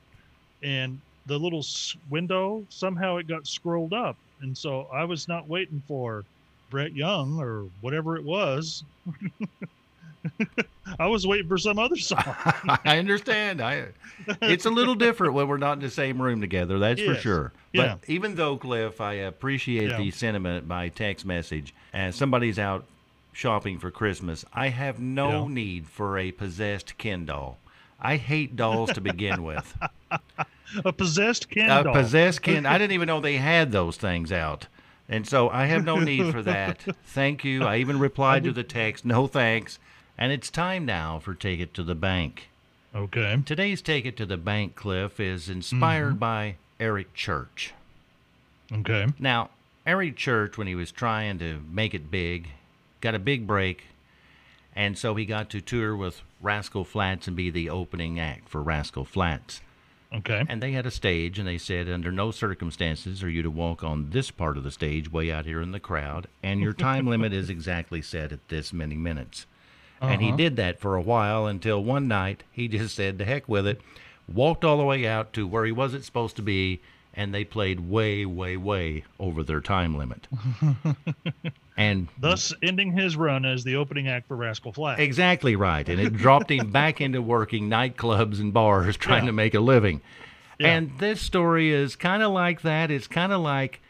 And 0.62 1.02
the 1.26 1.40
little 1.40 1.66
window 2.12 2.64
somehow 2.70 3.18
it 3.18 3.28
got 3.28 3.48
scrolled 3.48 3.94
up, 3.94 4.16
and 4.42 4.56
so 4.56 4.88
I 4.94 5.06
was 5.06 5.28
not 5.28 5.48
waiting 5.50 5.82
for 5.88 6.24
Brett 6.70 6.94
Young 6.94 7.40
or 7.40 7.66
whatever 7.82 8.16
it 8.18 8.24
was. 8.24 8.84
I 11.00 11.08
was 11.08 11.28
waiting 11.28 11.48
for 11.48 11.58
some 11.58 11.78
other 11.78 11.98
song. 11.98 12.24
I 12.84 12.98
understand. 12.98 13.62
I 13.62 13.88
it's 14.42 14.66
a 14.66 14.70
little 14.72 14.96
different 14.96 15.34
when 15.34 15.48
we're 15.48 15.58
not 15.58 15.74
in 15.74 15.80
the 15.80 15.90
same 15.90 16.22
room 16.22 16.42
together. 16.42 16.80
That's 16.80 17.00
for 17.02 17.14
Yes. 17.14 17.22
sure. 17.22 17.54
Yeah. 17.74 17.96
But 18.00 18.10
even 18.10 18.36
though 18.36 18.58
Cliff, 18.58 19.02
I 19.02 19.14
appreciate 19.14 19.92
Yeah. 19.92 19.98
the 19.98 20.12
sentiment 20.12 20.68
by 20.68 20.90
text 20.90 21.26
message, 21.26 21.74
and 21.94 22.14
somebody's 22.16 22.58
out 22.58 22.86
shopping 23.34 23.78
for 23.78 23.92
Christmas, 23.92 24.46
I 24.54 24.70
have 24.70 25.00
no 25.00 25.44
Yeah. 25.48 25.54
need 25.54 25.88
for 25.88 26.18
a 26.18 26.32
possessed 26.32 26.98
Ken 26.98 27.26
doll. 27.26 27.60
I 28.00 28.18
hate 28.18 28.56
dolls 28.56 28.94
to 28.94 29.02
begin 29.02 29.44
with. 29.44 29.78
A 30.84 30.92
possessed 30.92 31.50
Ken 31.50 31.70
A 31.70 31.84
doll. 31.84 31.94
possessed 31.94 32.42
Ken. 32.42 32.66
I 32.66 32.78
didn't 32.78 32.94
even 32.94 33.08
know 33.08 33.22
they 33.22 33.38
had 33.38 33.72
those 33.72 33.96
things 33.98 34.32
out. 34.32 34.68
And 35.08 35.28
so 35.28 35.50
I 35.50 35.66
have 35.68 35.86
no 35.86 35.98
need 36.00 36.32
for 36.32 36.42
that. 36.44 36.82
Thank 37.06 37.44
you. 37.44 37.64
I 37.64 37.78
even 37.78 38.00
replied 38.00 38.44
to 38.46 38.52
the 38.52 38.64
text, 38.64 39.06
no 39.06 39.28
thanks. 39.28 39.78
And 40.18 40.32
it's 40.32 40.50
time 40.50 40.86
now 40.86 41.20
for 41.20 41.34
Take 41.34 41.60
It 41.60 41.74
to 41.76 41.84
the 41.84 41.96
Bank. 41.96 42.50
Okay. 42.96 43.38
Today's 43.46 43.82
Take 43.82 44.06
It 44.06 44.16
to 44.18 44.26
the 44.26 44.38
Bank, 44.38 44.76
Cliff, 44.76 45.20
is 45.20 45.50
inspired 45.50 46.12
Mm-hmm. 46.12 46.18
by 46.20 46.56
Eric 46.80 47.14
Church. 47.14 47.74
Okay. 48.72 49.08
Now, 49.20 49.50
Eric 49.86 50.16
Church, 50.16 50.58
when 50.58 50.68
he 50.68 50.76
was 50.76 50.92
trying 50.92 51.38
to 51.40 51.62
make 51.70 51.94
it 51.94 52.10
big, 52.10 52.50
got 53.02 53.14
a 53.14 53.20
big 53.20 53.46
break, 53.46 53.84
and 54.76 54.98
so 54.98 55.14
he 55.16 55.26
got 55.26 55.50
to 55.52 55.62
tour 55.62 55.96
with 55.96 56.22
Rascal 56.42 56.84
Flatts 56.86 57.28
and 57.28 57.36
be 57.36 57.50
the 57.50 57.70
opening 57.70 58.20
act 58.20 58.50
for 58.50 58.62
Rascal 58.64 59.06
Flatts. 59.06 59.62
Okay. 60.14 60.44
And 60.48 60.62
they 60.62 60.72
had 60.72 60.86
a 60.86 60.92
stage, 60.92 61.40
and 61.40 61.48
they 61.48 61.58
said, 61.58 61.90
under 61.90 62.12
no 62.12 62.32
circumstances 62.32 63.22
are 63.24 63.30
you 63.30 63.42
to 63.44 63.50
walk 63.50 63.84
on 63.84 64.12
this 64.12 64.32
part 64.32 64.58
of 64.58 64.64
the 64.64 64.72
stage, 64.72 65.12
way 65.12 65.32
out 65.32 65.46
here 65.46 65.62
in 65.62 65.72
the 65.72 65.80
crowd, 65.80 66.28
and 66.44 66.62
your 66.62 66.74
time 66.74 67.08
limit 67.08 67.34
is 67.34 67.50
exactly 67.50 68.02
set 68.02 68.32
at 68.32 68.48
this 68.50 68.72
many 68.72 68.96
minutes. 68.96 69.46
And 70.02 70.22
he 70.22 70.28
Uh-huh. 70.30 70.38
did 70.38 70.56
that 70.58 70.80
for 70.80 70.96
a 70.96 71.02
while 71.02 71.48
until 71.48 71.84
one 71.84 72.08
night 72.08 72.44
he 72.52 72.68
just 72.68 72.96
said, 72.96 73.18
to 73.20 73.26
heck 73.26 73.50
with 73.50 73.66
it, 73.66 73.82
walked 74.32 74.64
all 74.64 74.78
the 74.78 74.84
way 74.84 75.06
out 75.08 75.34
to 75.34 75.48
where 75.48 75.66
he 75.66 75.72
wasn't 75.72 76.04
supposed 76.06 76.36
to 76.36 76.42
be, 76.42 76.82
and 77.16 77.34
they 77.34 77.44
played 77.46 77.80
way, 77.80 78.26
way, 78.26 78.58
way 78.58 79.04
over 79.20 79.44
their 79.44 79.62
time 79.62 79.98
limit. 79.98 80.28
and 81.78 82.08
Thus 82.20 82.54
ending 82.62 82.92
his 82.92 83.16
run 83.16 83.46
as 83.46 83.64
the 83.64 83.76
opening 83.76 84.08
act 84.08 84.28
for 84.28 84.36
Rascal 84.36 84.72
Flatts. 84.74 85.00
Exactly 85.02 85.56
right. 85.56 85.88
And 85.88 86.00
it 86.00 86.14
dropped 86.18 86.52
him 86.52 86.72
back 86.72 87.02
into 87.02 87.22
working 87.22 87.70
nightclubs 87.70 88.40
and 88.40 88.54
bars 88.54 88.98
trying 88.98 89.24
Yeah. 89.24 89.28
to 89.28 89.34
make 89.34 89.54
a 89.54 89.60
living. 89.60 90.02
Yeah. 90.60 90.68
And 90.76 90.98
this 91.00 91.22
story 91.22 91.72
is 91.72 91.96
kind 91.96 92.24
of 92.24 92.32
like 92.32 92.62
that. 92.62 92.92
It's 92.92 93.08
kind 93.08 93.34
of 93.34 93.42
like 93.42 93.82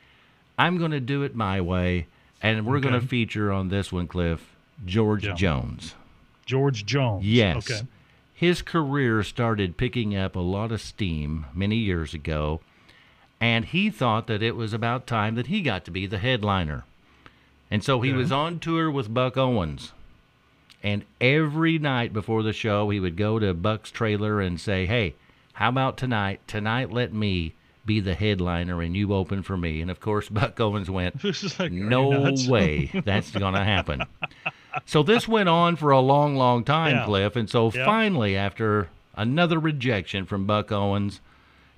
I'm 0.57 0.77
going 0.77 0.91
to 0.91 0.99
do 0.99 1.23
it 1.23 1.35
my 1.35 1.61
way. 1.61 2.07
And 2.41 2.65
we're 2.65 2.79
going 2.79 2.99
to 2.99 3.05
feature 3.05 3.51
on 3.51 3.69
this 3.69 3.91
one, 3.91 4.07
Cliff, 4.07 4.55
George 4.85 5.25
Yeah. 5.25 5.33
Jones. 5.33 5.95
George 6.45 6.85
Jones. 6.85 7.25
Yes. 7.25 7.69
Okay. 7.71 7.81
His 8.33 8.61
career 8.61 9.23
started 9.23 9.77
picking 9.77 10.15
up 10.15 10.35
a 10.35 10.39
lot 10.41 10.71
of 10.71 10.81
steam 10.81 11.45
many 11.53 11.77
years 11.77 12.13
ago, 12.13 12.59
and 13.45 13.65
he 13.65 13.91
thought 13.91 14.25
that 14.25 14.41
it 14.41 14.55
was 14.55 14.73
about 14.73 15.05
time 15.05 15.35
that 15.35 15.47
he 15.47 15.61
got 15.61 15.85
to 15.85 15.91
be 15.91 16.07
the 16.07 16.17
headliner. 16.17 16.83
And 17.69 17.83
so 17.83 18.01
he 18.01 18.09
Okay. 18.09 18.17
was 18.17 18.31
on 18.31 18.57
tour 18.59 18.89
with 18.89 19.13
Buck 19.13 19.37
Owens. 19.37 19.93
And 20.81 21.03
every 21.21 21.77
night 21.77 22.11
before 22.11 22.41
the 22.41 22.53
show, 22.53 22.89
he 22.89 22.99
would 22.99 23.15
go 23.15 23.37
to 23.37 23.53
Buck's 23.53 23.91
trailer 23.91 24.41
and 24.41 24.59
say, 24.59 24.85
Hey, 24.87 25.13
how 25.53 25.69
about 25.69 25.95
tonight? 25.97 26.39
Tonight, 26.47 26.91
let 26.91 27.13
me 27.13 27.53
be 27.85 27.99
the 27.99 28.15
headliner 28.15 28.81
and 28.81 28.95
you 28.97 29.13
open 29.13 29.43
for 29.43 29.57
me. 29.57 29.79
And 29.81 29.91
of 29.91 29.99
course, 29.99 30.27
Buck 30.39 30.59
Owens 30.59 30.89
went, 30.89 31.23
like, 31.59 31.71
no 31.71 32.33
way 32.49 32.89
that's 33.05 33.29
going 33.31 33.53
to 33.53 33.63
happen. 33.63 34.07
So 34.87 35.03
this 35.03 35.27
went 35.27 35.49
on 35.49 35.75
for 35.75 35.91
a 35.91 35.99
long, 35.99 36.35
long 36.35 36.63
time, 36.63 36.97
Yeah. 36.97 37.05
Cliff. 37.05 37.35
And 37.35 37.47
so 37.49 37.69
Yeah. 37.71 37.85
finally, 37.85 38.35
after 38.35 38.89
another 39.15 39.59
rejection 39.59 40.25
from 40.25 40.45
Buck 40.47 40.71
Owens, 40.71 41.21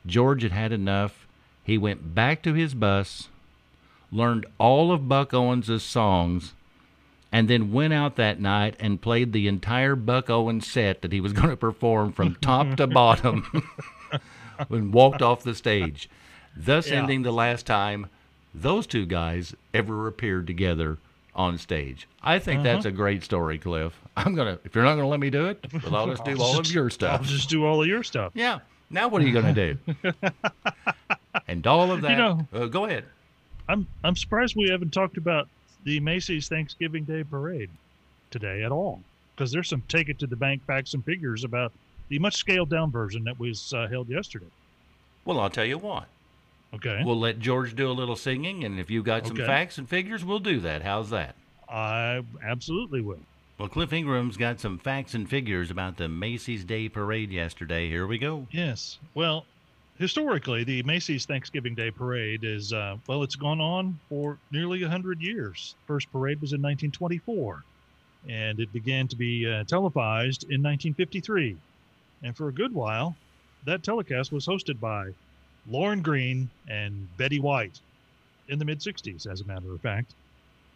George 0.05 0.43
had 0.43 0.53
had 0.53 0.71
enough. 0.71 1.26
He 1.67 1.77
went 1.77 2.15
back 2.15 2.41
to 2.43 2.53
his 2.53 2.73
bus, 2.73 3.27
learned 4.11 4.45
all 4.57 4.91
of 4.91 5.09
Buck 5.09 5.33
Owens' 5.33 5.83
songs, 5.83 6.53
and 7.29 7.49
then 7.49 7.73
went 7.73 7.91
out 7.93 8.15
that 8.15 8.39
night 8.39 8.75
and 8.79 9.01
played 9.01 9.33
the 9.33 9.49
entire 9.49 9.97
Buck 9.97 10.29
Owens 10.29 10.65
set 10.65 11.01
that 11.01 11.11
he 11.11 11.19
was 11.19 11.33
going 11.39 11.49
to 11.49 11.57
perform 11.57 12.13
from 12.13 12.35
top 12.35 12.77
to 12.77 12.87
bottom 12.87 13.45
and 14.69 14.93
walked 14.93 15.21
off 15.21 15.43
the 15.43 15.53
stage, 15.53 16.09
thus 16.55 16.89
Yeah. 16.89 16.99
ending 17.01 17.23
the 17.23 17.33
last 17.33 17.65
time 17.65 18.07
those 18.55 18.87
two 18.87 19.05
guys 19.05 19.53
ever 19.73 20.07
appeared 20.07 20.47
together 20.47 20.97
on 21.35 21.57
stage. 21.57 22.07
I 22.23 22.39
think 22.39 22.63
that's 22.63 22.85
Uh-huh. 22.85 22.93
a 22.93 22.97
great 22.97 23.23
story, 23.25 23.57
Cliff. 23.59 23.93
I'm 24.15 24.33
gonna 24.35 24.57
if 24.63 24.73
you're 24.73 24.85
not 24.85 24.95
gonna 24.95 25.07
let 25.09 25.19
me 25.19 25.29
do 25.29 25.47
it, 25.47 25.63
well, 25.83 25.95
I'll 25.97 26.07
just 26.07 26.23
do 26.23 26.31
I'll 26.31 26.41
all 26.41 26.59
of 26.59 26.71
your 26.71 26.85
I'll 26.85 26.89
stuff. 26.89 27.23
just 27.27 27.49
do 27.49 27.65
all 27.65 27.81
of 27.81 27.87
your 27.87 28.03
stuff. 28.03 28.31
Yeah. 28.35 28.59
Now 28.89 29.09
what 29.09 29.21
are 29.21 29.25
you 29.27 29.33
gonna 29.33 29.53
do? 29.53 29.77
and 31.47 31.65
all 31.67 31.91
of 31.91 32.01
that. 32.01 32.11
You 32.11 32.17
know- 32.17 32.47
uh, 32.53 32.65
go 32.67 32.85
ahead. 32.85 33.05
I'm 33.69 33.85
I'm 34.03 34.15
surprised 34.15 34.55
we 34.55 34.69
haven't 34.69 34.91
talked 34.91 35.17
about 35.17 35.47
the 35.83 35.99
Macy's 35.99 36.47
Thanksgiving 36.47 37.03
Day 37.03 37.23
Parade 37.23 37.69
today 38.31 38.63
at 38.63 38.71
all, 38.71 39.01
because 39.35 39.51
there's 39.51 39.69
some 39.69 39.81
take 39.87 40.09
it 40.09 40.19
to 40.19 40.27
the 40.27 40.35
bank 40.35 40.65
facts 40.65 40.93
and 40.93 41.03
figures 41.03 41.43
about 41.43 41.71
the 42.09 42.19
much 42.19 42.35
scaled 42.37 42.69
down 42.69 42.91
version 42.91 43.23
that 43.25 43.37
was 43.39 43.73
uh, 43.73 43.87
held 43.87 44.07
yesterday. 44.09 44.45
Well, 45.25 45.39
I'll 45.39 45.49
tell 45.49 45.65
you 45.65 45.77
what. 45.77 46.05
Okay, 46.73 47.01
We'll 47.05 47.19
let 47.19 47.39
George 47.39 47.75
do 47.75 47.89
a 47.89 47.93
little 47.93 48.17
singing, 48.17 48.65
and 48.65 48.77
if 48.79 48.89
you've 48.91 49.05
got 49.05 49.25
some 49.25 49.37
Okay. 49.37 49.45
facts 49.45 49.77
and 49.77 49.87
figures, 49.87 50.23
we'll 50.25 50.39
do 50.39 50.59
that. 50.61 50.81
How's 50.81 51.09
that? 51.11 51.35
I 51.69 52.23
absolutely 52.43 53.01
will. 53.01 53.19
Well, 53.57 53.69
Cliff 53.69 53.91
Ingram's 53.93 54.35
got 54.37 54.59
some 54.59 54.77
facts 54.77 55.13
and 55.13 55.29
figures 55.29 55.71
about 55.71 55.95
the 55.97 56.07
Macy's 56.09 56.63
Day 56.65 56.89
Parade 56.89 57.31
yesterday. 57.31 57.87
Here 57.89 58.05
we 58.05 58.17
go. 58.17 58.47
Yes. 58.51 58.99
Well, 59.13 59.45
historically, 59.97 60.63
the 60.63 60.83
Macy's 60.83 61.25
Thanksgiving 61.25 61.75
Day 61.75 61.91
Parade 61.91 62.43
is, 62.43 62.73
uh, 62.73 62.97
well, 63.07 63.23
it's 63.23 63.35
gone 63.35 63.59
on 63.59 63.99
for 64.09 64.37
nearly 64.51 64.81
100 64.81 65.21
years. 65.21 65.75
First 65.85 66.11
parade 66.11 66.41
was 66.41 66.53
in 66.53 66.61
1924, 66.61 67.63
and 68.29 68.59
it 68.59 68.71
began 68.71 69.07
to 69.07 69.15
be 69.15 69.45
uh, 69.45 69.63
televised 69.63 70.43
in 70.43 70.61
1953. 70.61 71.57
And 72.23 72.35
for 72.35 72.47
a 72.47 72.53
good 72.53 72.73
while, 72.73 73.15
that 73.65 73.83
telecast 73.83 74.31
was 74.31 74.45
hosted 74.45 74.79
by 74.79 75.11
Lorne 75.69 76.01
Greene 76.01 76.49
and 76.67 77.07
Betty 77.17 77.39
White 77.39 77.79
in 78.47 78.59
the 78.59 78.65
mid 78.65 78.79
60s, 78.79 79.27
as 79.27 79.41
a 79.41 79.45
matter 79.45 79.73
of 79.73 79.81
fact. 79.81 80.13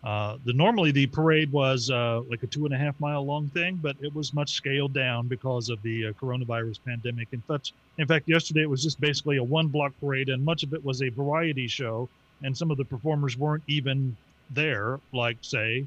Uh, 0.04 0.38
the 0.46 0.54
normally 0.54 0.92
the 0.92 1.06
parade 1.06 1.52
was 1.52 1.92
uh, 1.92 2.22
like 2.28 2.42
a 2.42 2.48
two 2.48 2.66
and 2.66 2.74
a 2.74 2.78
half 2.78 3.00
mile 3.00 3.24
long 3.24 3.48
thing, 3.50 3.80
but 3.82 3.96
it 4.02 4.14
was 4.16 4.34
much 4.34 4.54
scaled 4.54 4.94
down 4.94 5.28
because 5.28 5.70
of 5.70 5.82
the 5.84 6.08
uh, 6.08 6.12
coronavirus 6.14 6.80
pandemic. 6.84 7.28
In 7.32 7.42
fact, 7.42 7.74
in 8.00 8.08
fact, 8.08 8.28
yesterday 8.28 8.62
it 8.62 8.70
was 8.70 8.82
just 8.82 9.00
basically 9.00 9.38
a 9.38 9.44
one 9.44 9.68
block 9.68 9.94
parade, 10.00 10.30
and 10.30 10.44
much 10.44 10.64
of 10.64 10.74
it 10.74 10.84
was 10.84 11.04
a 11.04 11.10
variety 11.10 11.68
show. 11.68 12.10
And 12.44 12.58
some 12.58 12.72
of 12.72 12.78
the 12.78 12.86
performers 12.86 13.38
weren't 13.38 13.64
even 13.68 14.18
there, 14.50 15.00
like 15.14 15.38
say 15.42 15.86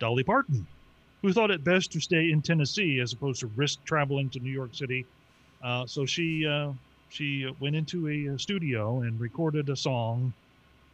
Dolly 0.00 0.24
Parton, 0.24 0.66
who 1.22 1.32
thought 1.32 1.52
it 1.52 1.62
best 1.62 1.92
to 1.92 2.00
stay 2.00 2.32
in 2.32 2.42
Tennessee 2.42 2.98
as 2.98 3.12
opposed 3.12 3.40
to 3.40 3.46
risk 3.54 3.84
traveling 3.84 4.28
to 4.30 4.40
New 4.40 4.50
York 4.50 4.74
City. 4.74 5.06
Uh, 5.62 5.86
so 5.86 6.04
she 6.04 6.44
uh, 6.44 6.72
she 7.08 7.48
went 7.60 7.76
into 7.76 8.08
a, 8.08 8.38
studio 8.38 9.02
and 9.02 9.18
recorded 9.20 9.68
a 9.68 9.76
song 9.76 10.32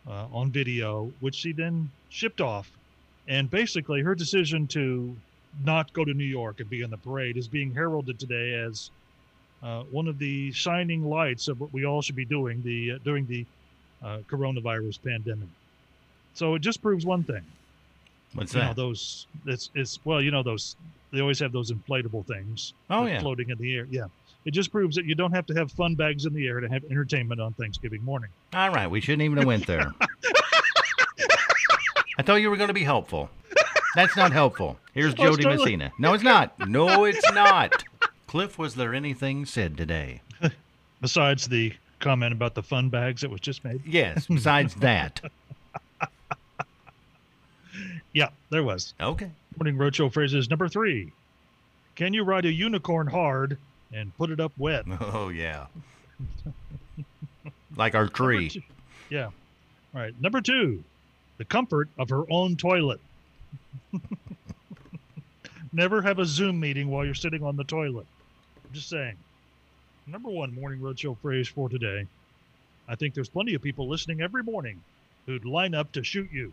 uh, 0.09 0.27
on 0.33 0.51
video, 0.51 1.11
which 1.21 1.35
she 1.37 1.53
then 1.53 1.91
shipped 2.09 2.41
off. 2.41 2.71
And 3.29 3.51
basically, 3.51 4.01
her 4.03 4.15
decision 4.15 4.67
to 4.69 5.15
not 5.65 5.93
go 5.93 6.05
to 6.05 6.13
New 6.15 6.25
York 6.25 6.61
and 6.61 6.69
be 6.69 6.83
in 6.83 6.91
the 6.91 6.97
parade 6.99 7.37
is 7.37 7.47
being 7.47 7.73
heralded 7.73 8.19
today 8.19 8.55
as 8.55 8.91
uh, 9.63 9.83
one 9.93 10.09
of 10.09 10.19
the 10.19 10.51
shining 10.53 11.05
lights 11.09 11.47
of 11.49 11.61
what 11.61 11.73
we 11.73 11.85
all 11.87 12.03
should 12.03 12.17
be 12.17 12.25
doing 12.25 12.63
the 12.63 12.93
uh, 12.93 12.99
during 13.05 13.27
the 13.27 13.45
uh, 14.03 14.19
coronavirus 14.29 14.99
pandemic. 15.05 15.49
So 16.35 16.55
it 16.55 16.61
just 16.61 16.83
proves 16.83 17.05
one 17.07 17.23
thing. 17.23 17.43
What's 18.35 18.55
You 18.55 18.61
know 18.61 18.67
that? 18.69 18.77
those 18.77 19.27
it's 19.47 19.71
it's 19.75 20.01
well 20.05 20.23
you 20.23 20.31
know 20.31 20.43
those 20.43 20.75
they 21.13 21.21
always 21.21 21.39
have 21.41 21.53
those 21.53 21.71
inflatable 21.71 22.25
things 22.27 22.73
Oh, 22.89 23.05
yeah. 23.05 23.21
floating 23.21 23.51
in 23.51 23.59
the 23.59 23.77
air. 23.77 23.87
Yeah, 23.91 24.07
it 24.45 24.51
just 24.53 24.71
proves 24.73 24.97
that 24.97 25.05
you 25.05 25.15
don't 25.15 25.33
have 25.33 25.47
to 25.47 25.55
have 25.55 25.71
fun 25.73 25.95
bags 25.95 26.27
in 26.27 26.33
the 26.35 26.47
air 26.49 26.61
to 26.61 26.69
have 26.69 26.85
entertainment 26.91 27.41
on 27.41 27.53
Thanksgiving 27.55 28.03
morning. 28.05 28.31
All 28.55 28.71
right, 28.71 28.91
we 28.91 29.01
shouldn't 29.01 29.23
even 29.23 29.39
have 29.39 29.47
went 29.47 29.67
there. 29.67 29.93
I 32.19 32.23
thought 32.23 32.37
you 32.37 32.51
were 32.51 32.57
going 32.57 32.69
to 32.69 32.75
be 32.75 32.85
helpful. 32.85 33.31
That's 33.95 34.17
not 34.17 34.33
helpful. 34.33 34.79
Here's 34.95 35.13
Oh, 35.15 35.17
Jo 35.17 35.37
Dee 35.37 35.43
totally- 35.45 35.77
Messina. 35.77 35.93
No, 35.99 36.13
it's 36.15 36.23
not. 36.25 36.69
No, 36.69 37.05
it's 37.05 37.33
not. 37.33 37.85
Cliff, 38.27 38.59
was 38.59 38.75
there 38.75 38.95
anything 38.95 39.45
said 39.47 39.77
today? 39.77 40.21
Besides 41.01 41.49
the 41.49 41.73
comment 42.01 42.33
about 42.33 42.55
the 42.55 42.63
fun 42.63 42.89
bags 42.89 43.21
that 43.23 43.31
was 43.31 43.41
just 43.41 43.65
made. 43.65 43.81
Yes, 43.87 44.27
besides 44.27 44.75
that. 44.81 45.21
Yeah, 48.13 48.29
there 48.51 48.63
was. 48.63 48.93
Okay. 49.01 49.31
Morning 49.59 49.77
Roadshow 49.77 50.13
phrases 50.13 50.51
number 50.51 50.69
three. 50.69 51.13
Can 51.97 52.13
you 52.13 52.25
ride 52.25 52.45
a 52.45 52.53
unicorn 52.53 53.07
hard 53.07 53.57
and 53.93 54.17
put 54.17 54.31
it 54.31 54.41
up 54.41 54.53
wet? 54.59 54.85
Oh, 55.01 55.29
yeah. 55.29 55.67
Like 57.77 57.95
our 57.95 58.09
tree. 58.09 58.49
two- 58.51 58.63
Yeah. 59.11 59.27
All 59.27 60.01
right. 60.01 60.19
Number 60.21 60.41
two, 60.41 60.83
the 61.39 61.45
comfort 61.45 61.89
of 61.99 62.09
her 62.11 62.25
own 62.31 62.57
toilet. 62.57 63.01
Never 65.73 66.03
have 66.03 66.19
a 66.19 66.27
Zoom 66.27 66.61
meeting 66.61 66.89
while 66.89 67.05
you're 67.05 67.15
sitting 67.15 67.43
on 67.43 67.57
the 67.57 67.65
toilet. 67.65 68.07
I'm 68.67 68.75
just 68.75 68.89
saying. 68.89 69.17
Number 70.07 70.29
one 70.29 70.55
morning 70.55 70.81
roadshow 70.81 71.17
phrase 71.19 71.49
for 71.49 71.69
today. 71.69 72.07
I 72.89 72.95
think 72.95 73.15
there's 73.15 73.29
plenty 73.29 73.55
of 73.55 73.63
people 73.63 73.89
listening 73.89 74.21
every 74.21 74.43
morning 74.43 74.83
who'd 75.27 75.45
line 75.47 75.75
up 75.75 75.93
to 75.93 76.03
shoot 76.05 76.31
you. 76.33 76.53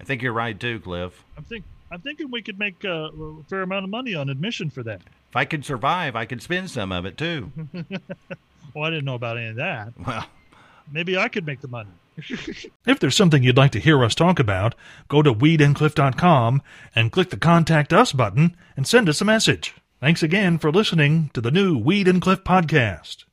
I 0.00 0.04
think 0.04 0.22
you're 0.22 0.32
right 0.32 0.58
too, 0.58 0.80
Cliff. 0.80 1.24
I'm 1.36 1.44
think 1.44 1.64
I'm 1.90 2.00
thinking 2.00 2.30
we 2.30 2.40
could 2.42 2.58
make 2.58 2.84
a 2.84 3.10
fair 3.48 3.62
amount 3.62 3.84
of 3.84 3.90
money 3.90 4.14
on 4.14 4.30
admission 4.30 4.70
for 4.70 4.82
that. 4.84 5.02
If 5.30 5.36
I 5.36 5.44
could 5.44 5.64
survive, 5.64 6.16
I 6.16 6.26
could 6.26 6.42
spend 6.42 6.70
some 6.70 6.92
of 6.92 7.06
it 7.06 7.16
too. 7.16 7.50
Well, 8.74 8.84
I 8.84 8.90
didn't 8.90 9.04
know 9.04 9.16
about 9.16 9.36
any 9.36 9.48
of 9.48 9.56
that. 9.56 9.92
well, 10.06 10.26
Maybe 10.92 11.16
I 11.18 11.26
could 11.28 11.44
make 11.44 11.60
the 11.60 11.66
money. 11.66 11.90
if 12.86 13.00
there's 13.00 13.16
something 13.16 13.42
you'd 13.42 13.56
like 13.56 13.72
to 13.72 13.80
hear 13.80 14.04
us 14.04 14.14
talk 14.14 14.38
about, 14.38 14.76
go 15.08 15.22
to 15.22 15.34
weedandcliff.com 15.34 16.62
and 16.94 17.10
click 17.10 17.30
the 17.30 17.36
Contact 17.36 17.92
Us 17.92 18.12
button 18.12 18.56
and 18.76 18.86
send 18.86 19.08
us 19.08 19.20
a 19.20 19.24
message. 19.24 19.74
Thanks 20.00 20.22
again 20.22 20.58
for 20.58 20.70
listening 20.70 21.30
to 21.34 21.40
the 21.40 21.50
new 21.50 21.76
Weed 21.76 22.06
and 22.06 22.22
Cliff 22.22 22.44
podcast. 22.44 23.24